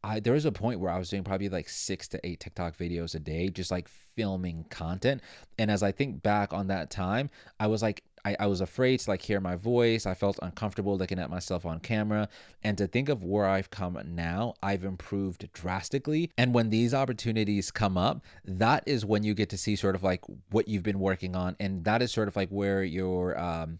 I 0.05 0.21
there 0.21 0.33
was 0.33 0.45
a 0.45 0.53
point 0.53 0.81
where 0.81 0.91
I 0.91 0.99
was 0.99 1.11
doing 1.11 1.25
probably 1.25 1.49
like 1.49 1.69
six 1.69 2.09
to 2.09 2.27
eight 2.27 2.41
TikTok 2.41 2.77
videos 2.77 3.15
a 3.15 3.21
day, 3.21 3.49
just 3.49 3.71
like 3.71 3.89
filming 4.17 4.65
content. 4.71 5.23
And 5.59 5.71
as 5.71 5.83
I 5.83 5.93
think 5.93 6.23
back 6.23 6.53
on 6.53 6.67
that 6.69 6.91
time, 6.91 7.31
I 7.61 7.69
was 7.69 7.83
like, 7.83 8.03
I, 8.25 8.37
I 8.41 8.47
was 8.47 8.61
afraid 8.61 9.01
to 9.01 9.11
like 9.11 9.23
hear 9.23 9.41
my 9.41 9.57
voice. 9.57 10.07
I 10.07 10.15
felt 10.15 10.39
uncomfortable 10.43 10.97
looking 10.97 11.19
at 11.19 11.31
myself 11.31 11.67
on 11.67 11.81
camera. 11.81 12.29
And 12.63 12.79
to 12.79 12.87
think 12.87 13.09
of 13.09 13.25
where 13.25 13.47
I've 13.47 13.71
come 13.71 14.01
now, 14.05 14.55
I've 14.63 14.85
improved 14.85 15.53
drastically. 15.53 16.31
And 16.39 16.55
when 16.55 16.71
these 16.71 16.95
opportunities 16.95 17.71
come 17.71 17.99
up, 17.99 18.25
that 18.45 18.85
is 18.87 19.05
when 19.05 19.23
you 19.23 19.35
get 19.35 19.51
to 19.51 19.59
see 19.59 19.77
sort 19.77 19.95
of 19.95 20.03
like 20.03 20.23
what 20.51 20.69
you've 20.69 20.83
been 20.83 21.01
working 21.01 21.35
on. 21.35 21.57
And 21.59 21.85
that 21.85 22.03
is 22.03 22.13
sort 22.13 22.29
of 22.29 22.37
like 22.37 22.49
where 22.51 22.83
your 22.83 23.39
um 23.39 23.79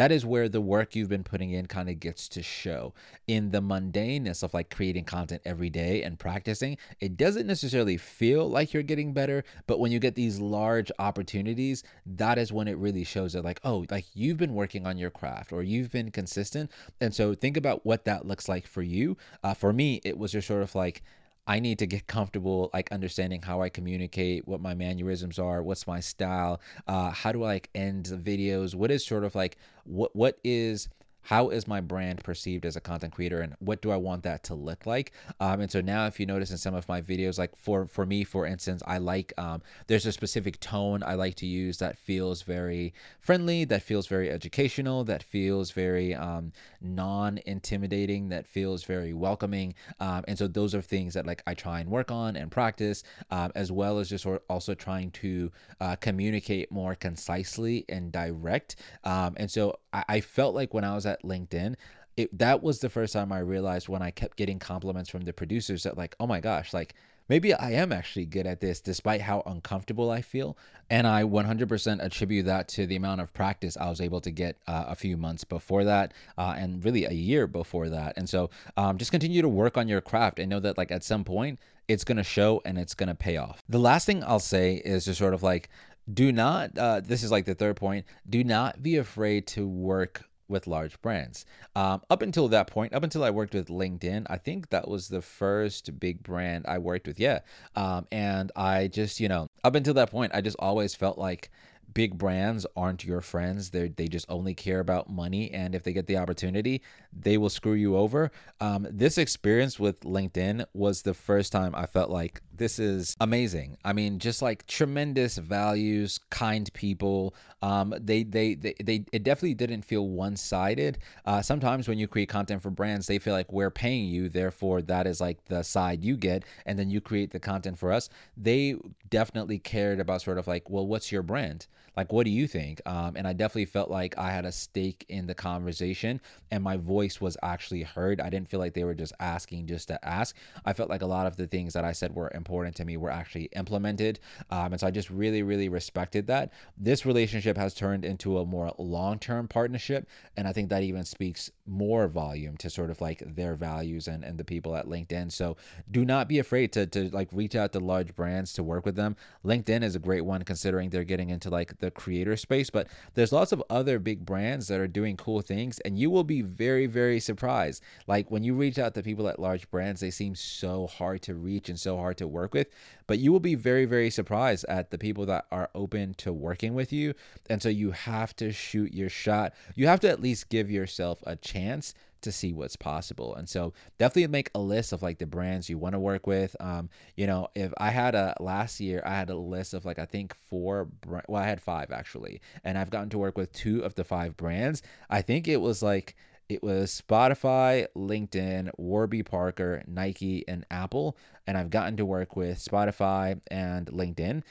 that 0.00 0.10
is 0.10 0.24
where 0.24 0.48
the 0.48 0.62
work 0.62 0.96
you've 0.96 1.10
been 1.10 1.22
putting 1.22 1.50
in 1.50 1.66
kind 1.66 1.90
of 1.90 2.00
gets 2.00 2.26
to 2.26 2.42
show. 2.42 2.94
In 3.26 3.50
the 3.50 3.60
mundaneness 3.60 4.42
of 4.42 4.54
like 4.54 4.74
creating 4.74 5.04
content 5.04 5.42
every 5.44 5.68
day 5.68 6.02
and 6.02 6.18
practicing, 6.18 6.78
it 7.00 7.18
doesn't 7.18 7.46
necessarily 7.46 7.98
feel 7.98 8.48
like 8.48 8.72
you're 8.72 8.82
getting 8.82 9.12
better, 9.12 9.44
but 9.66 9.78
when 9.78 9.92
you 9.92 9.98
get 9.98 10.14
these 10.14 10.40
large 10.40 10.90
opportunities, 10.98 11.84
that 12.06 12.38
is 12.38 12.50
when 12.50 12.66
it 12.66 12.78
really 12.78 13.04
shows 13.04 13.34
that 13.34 13.44
like, 13.44 13.60
oh, 13.62 13.84
like 13.90 14.06
you've 14.14 14.38
been 14.38 14.54
working 14.54 14.86
on 14.86 14.96
your 14.96 15.10
craft 15.10 15.52
or 15.52 15.62
you've 15.62 15.90
been 15.90 16.10
consistent. 16.10 16.70
And 17.02 17.14
so 17.14 17.34
think 17.34 17.58
about 17.58 17.84
what 17.84 18.06
that 18.06 18.26
looks 18.26 18.48
like 18.48 18.66
for 18.66 18.80
you. 18.80 19.18
Uh, 19.44 19.52
for 19.52 19.70
me, 19.70 20.00
it 20.02 20.16
was 20.16 20.32
just 20.32 20.48
sort 20.48 20.62
of 20.62 20.74
like, 20.74 21.02
I 21.46 21.60
need 21.60 21.78
to 21.80 21.86
get 21.86 22.06
comfortable, 22.06 22.70
like 22.72 22.92
understanding 22.92 23.42
how 23.42 23.62
I 23.62 23.68
communicate, 23.68 24.46
what 24.46 24.60
my 24.60 24.74
mannerisms 24.74 25.38
are, 25.38 25.62
what's 25.62 25.86
my 25.86 26.00
style, 26.00 26.60
uh, 26.86 27.10
how 27.10 27.32
do 27.32 27.42
I 27.42 27.54
like 27.54 27.70
end 27.74 28.06
the 28.06 28.16
videos, 28.16 28.74
what 28.74 28.90
is 28.90 29.04
sort 29.04 29.24
of 29.24 29.34
like 29.34 29.56
what 29.84 30.14
what 30.14 30.38
is 30.44 30.88
how 31.22 31.50
is 31.50 31.66
my 31.66 31.80
brand 31.80 32.22
perceived 32.24 32.64
as 32.64 32.76
a 32.76 32.80
content 32.80 33.12
creator 33.12 33.40
and 33.40 33.54
what 33.58 33.82
do 33.82 33.90
i 33.90 33.96
want 33.96 34.22
that 34.22 34.42
to 34.44 34.54
look 34.54 34.86
like? 34.86 35.12
Um, 35.40 35.60
and 35.60 35.70
so 35.70 35.80
now 35.80 36.06
if 36.06 36.18
you 36.18 36.26
notice 36.26 36.50
in 36.50 36.58
some 36.58 36.74
of 36.74 36.88
my 36.88 37.00
videos 37.00 37.38
like 37.38 37.56
for 37.56 37.86
for 37.86 38.06
me 38.06 38.24
for 38.24 38.46
instance 38.46 38.82
i 38.86 38.98
like 38.98 39.32
um, 39.38 39.62
there's 39.86 40.06
a 40.06 40.12
specific 40.12 40.58
tone 40.60 41.02
i 41.04 41.14
like 41.14 41.34
to 41.36 41.46
use 41.46 41.78
that 41.78 41.96
feels 41.98 42.42
very 42.42 42.92
friendly 43.20 43.64
that 43.64 43.82
feels 43.82 44.06
very 44.06 44.30
educational 44.30 45.04
that 45.04 45.22
feels 45.22 45.70
very 45.70 46.14
um, 46.14 46.52
non-intimidating 46.80 48.28
that 48.28 48.46
feels 48.46 48.84
very 48.84 49.12
welcoming. 49.12 49.74
Um, 50.00 50.24
and 50.26 50.38
so 50.38 50.46
those 50.46 50.74
are 50.74 50.82
things 50.82 51.14
that 51.14 51.26
like 51.26 51.42
i 51.46 51.54
try 51.54 51.80
and 51.80 51.90
work 51.90 52.10
on 52.10 52.36
and 52.36 52.50
practice 52.50 53.02
um, 53.30 53.52
as 53.54 53.70
well 53.70 53.98
as 53.98 54.08
just 54.08 54.26
also 54.48 54.74
trying 54.74 55.10
to 55.12 55.50
uh, 55.80 55.96
communicate 55.96 56.70
more 56.70 56.94
concisely 56.94 57.84
and 57.88 58.12
direct. 58.12 58.76
Um, 59.04 59.34
and 59.36 59.50
so 59.50 59.78
I, 59.92 60.04
I 60.08 60.20
felt 60.20 60.54
like 60.54 60.74
when 60.74 60.84
i 60.84 60.94
was 60.94 61.06
at 61.10 61.22
LinkedIn, 61.22 61.76
it 62.16 62.38
that 62.38 62.62
was 62.62 62.80
the 62.80 62.88
first 62.88 63.12
time 63.12 63.32
I 63.32 63.38
realized 63.40 63.88
when 63.88 64.02
I 64.02 64.10
kept 64.10 64.36
getting 64.36 64.58
compliments 64.58 65.10
from 65.10 65.22
the 65.22 65.32
producers 65.32 65.84
that 65.84 65.96
like, 65.96 66.14
oh 66.20 66.26
my 66.26 66.40
gosh, 66.40 66.72
like 66.72 66.94
maybe 67.28 67.54
I 67.54 67.70
am 67.72 67.92
actually 67.92 68.26
good 68.26 68.46
at 68.46 68.60
this 68.60 68.80
despite 68.80 69.20
how 69.20 69.42
uncomfortable 69.46 70.10
I 70.10 70.20
feel. 70.20 70.58
And 70.90 71.06
I 71.06 71.22
100% 71.22 72.04
attribute 72.04 72.46
that 72.46 72.66
to 72.68 72.86
the 72.86 72.96
amount 72.96 73.20
of 73.20 73.32
practice 73.32 73.76
I 73.76 73.88
was 73.88 74.00
able 74.00 74.20
to 74.22 74.30
get 74.32 74.56
uh, 74.66 74.86
a 74.88 74.96
few 74.96 75.16
months 75.16 75.44
before 75.44 75.84
that 75.84 76.12
uh, 76.36 76.56
and 76.58 76.84
really 76.84 77.04
a 77.04 77.12
year 77.12 77.46
before 77.46 77.88
that. 77.88 78.14
And 78.16 78.28
so 78.28 78.50
um, 78.76 78.98
just 78.98 79.12
continue 79.12 79.42
to 79.42 79.48
work 79.48 79.78
on 79.78 79.86
your 79.86 80.00
craft 80.00 80.40
and 80.40 80.50
know 80.50 80.60
that 80.60 80.76
like 80.76 80.90
at 80.90 81.04
some 81.04 81.24
point 81.24 81.60
it's 81.86 82.04
going 82.04 82.18
to 82.18 82.24
show 82.24 82.60
and 82.64 82.76
it's 82.78 82.94
going 82.94 83.08
to 83.08 83.14
pay 83.14 83.36
off. 83.36 83.62
The 83.68 83.78
last 83.78 84.06
thing 84.06 84.22
I'll 84.24 84.40
say 84.40 84.74
is 84.84 85.04
just 85.04 85.18
sort 85.18 85.34
of 85.34 85.42
like, 85.42 85.68
do 86.12 86.32
not, 86.32 86.76
uh, 86.76 87.00
this 87.00 87.22
is 87.22 87.30
like 87.30 87.44
the 87.44 87.54
third 87.54 87.76
point, 87.76 88.06
do 88.28 88.42
not 88.42 88.82
be 88.82 88.96
afraid 88.96 89.46
to 89.48 89.66
work 89.66 90.24
with 90.50 90.66
large 90.66 91.00
brands. 91.00 91.46
Um, 91.74 92.02
up 92.10 92.22
until 92.22 92.48
that 92.48 92.66
point, 92.66 92.92
up 92.92 93.04
until 93.04 93.24
I 93.24 93.30
worked 93.30 93.54
with 93.54 93.68
LinkedIn, 93.68 94.26
I 94.28 94.36
think 94.36 94.70
that 94.70 94.88
was 94.88 95.08
the 95.08 95.22
first 95.22 95.98
big 95.98 96.22
brand 96.22 96.66
I 96.68 96.78
worked 96.78 97.06
with. 97.06 97.18
Yeah. 97.18 97.40
Um, 97.76 98.06
and 98.12 98.52
I 98.56 98.88
just, 98.88 99.20
you 99.20 99.28
know, 99.28 99.48
up 99.64 99.74
until 99.74 99.94
that 99.94 100.10
point, 100.10 100.32
I 100.34 100.40
just 100.40 100.56
always 100.58 100.94
felt 100.94 101.16
like 101.16 101.50
big 101.94 102.18
brands 102.18 102.66
aren't 102.76 103.04
your 103.04 103.20
friends. 103.20 103.70
They 103.70 103.88
they 103.88 104.08
just 104.08 104.26
only 104.28 104.54
care 104.54 104.80
about 104.80 105.10
money, 105.10 105.50
and 105.50 105.74
if 105.74 105.82
they 105.82 105.92
get 105.92 106.06
the 106.06 106.18
opportunity, 106.18 106.82
they 107.12 107.36
will 107.38 107.50
screw 107.50 107.72
you 107.74 107.96
over. 107.96 108.30
Um, 108.60 108.86
this 108.90 109.18
experience 109.18 109.78
with 109.78 110.00
LinkedIn 110.00 110.66
was 110.74 111.02
the 111.02 111.14
first 111.14 111.52
time 111.52 111.74
I 111.74 111.86
felt 111.86 112.10
like 112.10 112.42
this 112.60 112.78
is 112.78 113.16
amazing. 113.20 113.78
I 113.86 113.94
mean, 113.94 114.18
just 114.18 114.42
like 114.42 114.66
tremendous 114.66 115.38
values, 115.38 116.20
kind 116.28 116.70
people. 116.74 117.34
Um, 117.62 117.94
they, 117.98 118.22
they 118.22 118.54
they 118.54 118.74
they 118.84 119.06
it 119.12 119.24
definitely 119.24 119.54
didn't 119.54 119.82
feel 119.82 120.06
one 120.06 120.36
sided. 120.36 120.98
Uh, 121.24 121.40
sometimes 121.40 121.88
when 121.88 121.98
you 121.98 122.06
create 122.06 122.28
content 122.28 122.60
for 122.60 122.68
brands, 122.68 123.06
they 123.06 123.18
feel 123.18 123.32
like 123.32 123.50
we're 123.50 123.70
paying 123.70 124.04
you, 124.04 124.28
therefore 124.28 124.82
that 124.82 125.06
is 125.06 125.22
like 125.22 125.42
the 125.46 125.62
side 125.62 126.04
you 126.04 126.18
get, 126.18 126.44
and 126.66 126.78
then 126.78 126.90
you 126.90 127.00
create 127.00 127.30
the 127.30 127.40
content 127.40 127.78
for 127.78 127.92
us. 127.92 128.10
They 128.36 128.76
definitely 129.08 129.58
cared 129.58 129.98
about 129.98 130.20
sort 130.20 130.36
of 130.36 130.46
like, 130.46 130.68
well, 130.68 130.86
what's 130.86 131.10
your 131.10 131.22
brand? 131.22 131.66
Like, 131.96 132.12
what 132.12 132.24
do 132.24 132.30
you 132.30 132.46
think? 132.46 132.80
Um, 132.86 133.16
and 133.16 133.26
I 133.26 133.32
definitely 133.32 133.66
felt 133.66 133.90
like 133.90 134.16
I 134.16 134.30
had 134.30 134.44
a 134.44 134.52
stake 134.52 135.04
in 135.08 135.26
the 135.26 135.34
conversation 135.34 136.20
and 136.50 136.62
my 136.62 136.76
voice 136.76 137.20
was 137.20 137.36
actually 137.42 137.82
heard. 137.82 138.20
I 138.20 138.30
didn't 138.30 138.48
feel 138.48 138.60
like 138.60 138.74
they 138.74 138.84
were 138.84 138.94
just 138.94 139.12
asking 139.20 139.66
just 139.66 139.88
to 139.88 140.02
ask. 140.06 140.36
I 140.64 140.72
felt 140.72 140.88
like 140.88 141.02
a 141.02 141.06
lot 141.06 141.26
of 141.26 141.36
the 141.36 141.46
things 141.46 141.72
that 141.74 141.84
I 141.84 141.92
said 141.92 142.14
were 142.14 142.30
important 142.32 142.49
to 142.50 142.84
me 142.84 142.96
were 142.96 143.10
actually 143.10 143.44
implemented. 143.56 144.18
Um, 144.50 144.72
and 144.72 144.80
so 144.80 144.86
I 144.86 144.90
just 144.90 145.10
really, 145.10 145.42
really 145.42 145.68
respected 145.68 146.26
that. 146.26 146.52
This 146.76 147.06
relationship 147.06 147.56
has 147.56 147.74
turned 147.74 148.04
into 148.04 148.38
a 148.38 148.44
more 148.44 148.72
long 148.78 149.18
term 149.18 149.48
partnership. 149.48 150.08
And 150.36 150.48
I 150.48 150.52
think 150.52 150.68
that 150.70 150.82
even 150.82 151.04
speaks 151.04 151.50
more 151.66 152.08
volume 152.08 152.56
to 152.58 152.68
sort 152.68 152.90
of 152.90 153.00
like 153.00 153.22
their 153.34 153.54
values 153.54 154.08
and, 154.08 154.24
and 154.24 154.36
the 154.36 154.44
people 154.44 154.74
at 154.74 154.86
LinkedIn. 154.86 155.30
So 155.30 155.56
do 155.90 156.04
not 156.04 156.28
be 156.28 156.38
afraid 156.38 156.72
to, 156.72 156.86
to 156.86 157.08
like 157.10 157.28
reach 157.32 157.54
out 157.54 157.72
to 157.72 157.80
large 157.80 158.14
brands 158.16 158.52
to 158.54 158.62
work 158.62 158.84
with 158.84 158.96
them. 158.96 159.16
LinkedIn 159.44 159.82
is 159.82 159.94
a 159.94 160.00
great 160.00 160.24
one 160.24 160.42
considering 160.42 160.90
they're 160.90 161.04
getting 161.04 161.30
into 161.30 161.50
like 161.50 161.78
the 161.78 161.90
creator 161.90 162.36
space, 162.36 162.70
but 162.70 162.88
there's 163.14 163.32
lots 163.32 163.52
of 163.52 163.62
other 163.70 163.98
big 163.98 164.26
brands 164.26 164.68
that 164.68 164.80
are 164.80 164.88
doing 164.88 165.16
cool 165.16 165.40
things, 165.40 165.78
and 165.80 165.98
you 165.98 166.10
will 166.10 166.24
be 166.24 166.42
very, 166.42 166.86
very 166.86 167.20
surprised. 167.20 167.82
Like 168.06 168.30
when 168.30 168.42
you 168.42 168.54
reach 168.54 168.78
out 168.78 168.94
to 168.94 169.02
people 169.02 169.28
at 169.28 169.38
large 169.38 169.70
brands, 169.70 170.00
they 170.00 170.10
seem 170.10 170.34
so 170.34 170.86
hard 170.86 171.22
to 171.22 171.34
reach 171.34 171.68
and 171.68 171.78
so 171.78 171.96
hard 171.96 172.16
to 172.18 172.26
work 172.40 172.54
with, 172.54 172.68
but 173.06 173.18
you 173.18 173.32
will 173.32 173.40
be 173.40 173.54
very, 173.54 173.84
very 173.84 174.10
surprised 174.10 174.64
at 174.68 174.90
the 174.90 174.98
people 174.98 175.26
that 175.26 175.46
are 175.50 175.70
open 175.74 176.14
to 176.14 176.32
working 176.32 176.74
with 176.74 176.92
you. 176.92 177.14
And 177.48 177.62
so 177.62 177.68
you 177.68 177.90
have 177.92 178.34
to 178.36 178.52
shoot 178.52 178.92
your 178.92 179.08
shot. 179.08 179.54
You 179.74 179.86
have 179.86 180.00
to 180.00 180.08
at 180.08 180.20
least 180.20 180.48
give 180.48 180.70
yourself 180.70 181.22
a 181.26 181.36
chance 181.36 181.94
to 182.22 182.32
see 182.32 182.52
what's 182.52 182.76
possible. 182.76 183.34
And 183.34 183.48
so 183.48 183.72
definitely 183.98 184.26
make 184.28 184.50
a 184.54 184.60
list 184.60 184.92
of 184.92 185.02
like 185.02 185.18
the 185.18 185.26
brands 185.26 185.68
you 185.68 185.78
want 185.78 185.94
to 185.94 185.98
work 185.98 186.26
with. 186.26 186.54
Um, 186.60 186.90
you 187.16 187.26
know, 187.26 187.48
if 187.54 187.72
I 187.78 187.90
had 187.90 188.14
a 188.14 188.34
last 188.40 188.80
year, 188.80 189.02
I 189.04 189.10
had 189.10 189.30
a 189.30 189.36
list 189.36 189.74
of 189.74 189.84
like 189.84 189.98
I 189.98 190.04
think 190.04 190.34
four. 190.34 190.88
Well, 191.06 191.42
I 191.42 191.46
had 191.46 191.60
five 191.60 191.90
actually, 191.90 192.40
and 192.64 192.76
I've 192.76 192.90
gotten 192.90 193.10
to 193.10 193.18
work 193.18 193.38
with 193.38 193.52
two 193.52 193.80
of 193.80 193.94
the 193.94 194.04
five 194.04 194.36
brands. 194.36 194.82
I 195.08 195.22
think 195.22 195.48
it 195.48 195.60
was 195.60 195.82
like 195.82 196.16
it 196.50 196.62
was 196.62 197.00
Spotify, 197.06 197.86
LinkedIn, 197.96 198.70
Warby 198.76 199.22
Parker, 199.22 199.82
Nike, 199.86 200.44
and 200.48 200.66
Apple. 200.70 201.16
And 201.46 201.56
I've 201.56 201.70
gotten 201.70 201.96
to 201.98 202.04
work 202.04 202.36
with 202.36 202.58
Spotify 202.58 203.40
and 203.50 203.86
LinkedIn. 203.86 204.42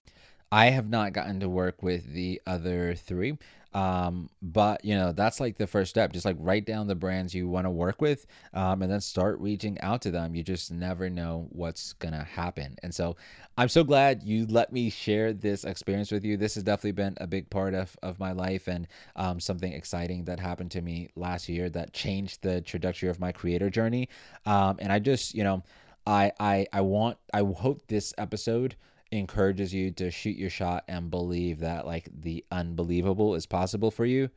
I 0.51 0.67
have 0.67 0.89
not 0.89 1.13
gotten 1.13 1.39
to 1.41 1.49
work 1.49 1.83
with 1.83 2.13
the 2.13 2.41
other 2.47 2.95
three. 2.95 3.37
Um, 3.73 4.29
but 4.41 4.83
you 4.83 4.95
know, 4.95 5.11
that's 5.11 5.39
like 5.39 5.57
the 5.57 5.67
first 5.67 5.89
step. 5.89 6.11
Just 6.11 6.25
like 6.25 6.37
write 6.39 6.65
down 6.65 6.87
the 6.87 6.95
brands 6.95 7.33
you 7.33 7.47
want 7.47 7.65
to 7.65 7.71
work 7.71 8.01
with, 8.01 8.25
um, 8.53 8.81
and 8.81 8.91
then 8.91 9.01
start 9.01 9.39
reaching 9.39 9.79
out 9.81 10.01
to 10.03 10.11
them. 10.11 10.35
You 10.35 10.43
just 10.43 10.71
never 10.71 11.09
know 11.09 11.47
what's 11.51 11.93
gonna 11.93 12.23
happen. 12.23 12.75
And 12.83 12.93
so 12.93 13.15
I'm 13.57 13.69
so 13.69 13.83
glad 13.83 14.23
you 14.23 14.45
let 14.47 14.71
me 14.71 14.89
share 14.89 15.33
this 15.33 15.65
experience 15.65 16.11
with 16.11 16.23
you. 16.23 16.37
This 16.37 16.55
has 16.55 16.63
definitely 16.63 16.93
been 16.93 17.17
a 17.19 17.27
big 17.27 17.49
part 17.49 17.73
of, 17.73 17.95
of 18.01 18.19
my 18.19 18.31
life 18.31 18.67
and 18.67 18.87
um, 19.15 19.39
something 19.39 19.73
exciting 19.73 20.23
that 20.25 20.39
happened 20.39 20.71
to 20.71 20.81
me 20.81 21.09
last 21.15 21.49
year 21.49 21.69
that 21.71 21.93
changed 21.93 22.41
the 22.41 22.61
trajectory 22.61 23.09
of 23.09 23.19
my 23.19 23.31
creator 23.31 23.69
journey. 23.69 24.09
Um, 24.45 24.77
and 24.79 24.91
I 24.91 24.99
just, 24.99 25.35
you 25.35 25.43
know, 25.43 25.63
I 26.07 26.31
I 26.39 26.67
I 26.73 26.81
want 26.81 27.17
I 27.33 27.41
hope 27.41 27.85
this 27.87 28.13
episode 28.17 28.75
encourages 29.11 29.73
you 29.73 29.91
to 29.91 30.11
shoot 30.11 30.37
your 30.37 30.49
shot 30.49 30.83
and 30.87 31.09
believe 31.09 31.59
that 31.59 31.85
like 31.85 32.09
the 32.13 32.45
unbelievable 32.51 33.35
is 33.35 33.45
possible 33.45 33.91
for 33.91 34.05
you 34.05 34.29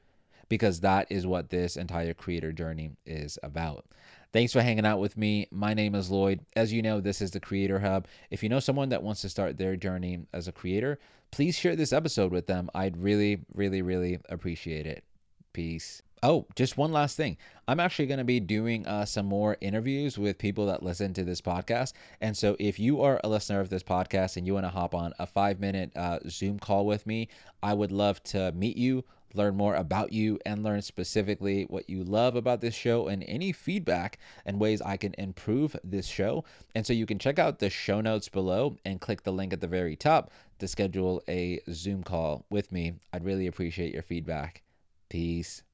because 0.49 0.81
that 0.81 1.07
is 1.11 1.27
what 1.27 1.51
this 1.51 1.77
entire 1.77 2.15
creator 2.15 2.53
journey 2.53 2.91
is 3.07 3.39
about. 3.43 3.87
Thanks 4.33 4.53
for 4.53 4.63
hanging 4.63 4.87
out 4.87 4.99
with 4.99 5.17
me. 5.17 5.47
My 5.51 5.75
name 5.75 5.95
is 5.95 6.11
Lloyd. 6.11 6.41
As 6.57 6.73
you 6.73 6.81
know, 6.81 7.01
this 7.01 7.21
is 7.21 7.31
the 7.31 7.41
Creator 7.41 7.79
Hub. 7.81 8.07
If 8.31 8.43
you 8.43 8.49
know 8.49 8.61
someone 8.61 8.89
that 8.89 9.03
wants 9.03 9.21
to 9.23 9.29
start 9.29 9.59
their 9.59 9.77
journey 9.77 10.27
as 10.33 10.49
a 10.49 10.53
creator, 10.53 10.99
please 11.31 11.57
share 11.57 11.77
this 11.77 11.93
episode 11.93 12.33
with 12.33 12.47
them. 12.47 12.71
I'd 12.75 12.97
really, 12.97 13.41
really, 13.55 13.83
really 13.83 14.19
appreciate 14.31 14.87
it. 14.87 15.05
Peace. 15.53 16.03
Oh, 16.25 16.47
just 16.55 16.77
one 16.77 16.93
last 16.93 17.17
thing. 17.17 17.37
I'm 17.67 17.81
actually 17.81 18.07
going 18.07 18.19
to 18.19 18.25
be 18.25 18.39
doing 18.39 18.87
uh, 18.87 19.05
some 19.05 19.27
more 19.27 19.57
interviews 19.61 20.17
with 20.19 20.39
people 20.39 20.67
that 20.67 20.81
listen 20.81 21.13
to 21.15 21.25
this 21.25 21.41
podcast. 21.41 21.95
And 22.21 22.37
so, 22.37 22.55
if 22.61 22.79
you 22.79 23.03
are 23.03 23.21
a 23.25 23.29
listener 23.29 23.59
of 23.59 23.71
this 23.71 23.83
podcast 23.83 24.37
and 24.37 24.47
you 24.47 24.55
want 24.55 24.65
to 24.65 24.71
hop 24.71 24.95
on 24.95 25.13
a 25.19 25.27
five 25.27 25.59
minute 25.59 25.91
uh, 25.97 26.21
Zoom 26.29 26.61
call 26.61 26.87
with 26.87 27.09
me, 27.09 27.29
I 27.61 27.75
would 27.75 27.91
love 27.91 28.23
to 28.25 28.53
meet 28.53 28.77
you, 28.77 29.03
learn 29.35 29.57
more 29.57 29.75
about 29.75 30.13
you, 30.13 30.39
and 30.47 30.63
learn 30.63 30.81
specifically 30.81 31.65
what 31.65 31.91
you 31.91 32.05
love 32.05 32.37
about 32.37 32.61
this 32.61 32.75
show 32.75 33.09
and 33.09 33.25
any 33.27 33.51
feedback 33.51 34.21
and 34.47 34.61
ways 34.61 34.81
I 34.81 34.99
can 34.99 35.17
improve 35.19 35.75
this 35.83 36.07
show. 36.07 36.45
And 36.77 36.87
so, 36.87 36.93
you 36.93 37.05
can 37.05 37.19
check 37.19 37.41
out 37.41 37.59
the 37.59 37.69
show 37.69 38.01
notes 38.01 38.29
below 38.29 38.77
and 38.85 39.01
click 39.01 39.25
the 39.25 39.33
link 39.33 39.53
at 39.53 39.61
the 39.61 39.67
very 39.67 39.97
top 39.97 40.31
to 40.61 40.69
schedule 40.69 41.21
a 41.29 41.59
Zoom 41.73 42.05
call 42.05 42.47
with 42.49 42.71
me. 42.71 42.93
I'd 43.13 43.25
really 43.25 43.49
appreciate 43.49 43.93
your 43.93 44.05
feedback. 44.05 44.63
Peace. 45.09 45.65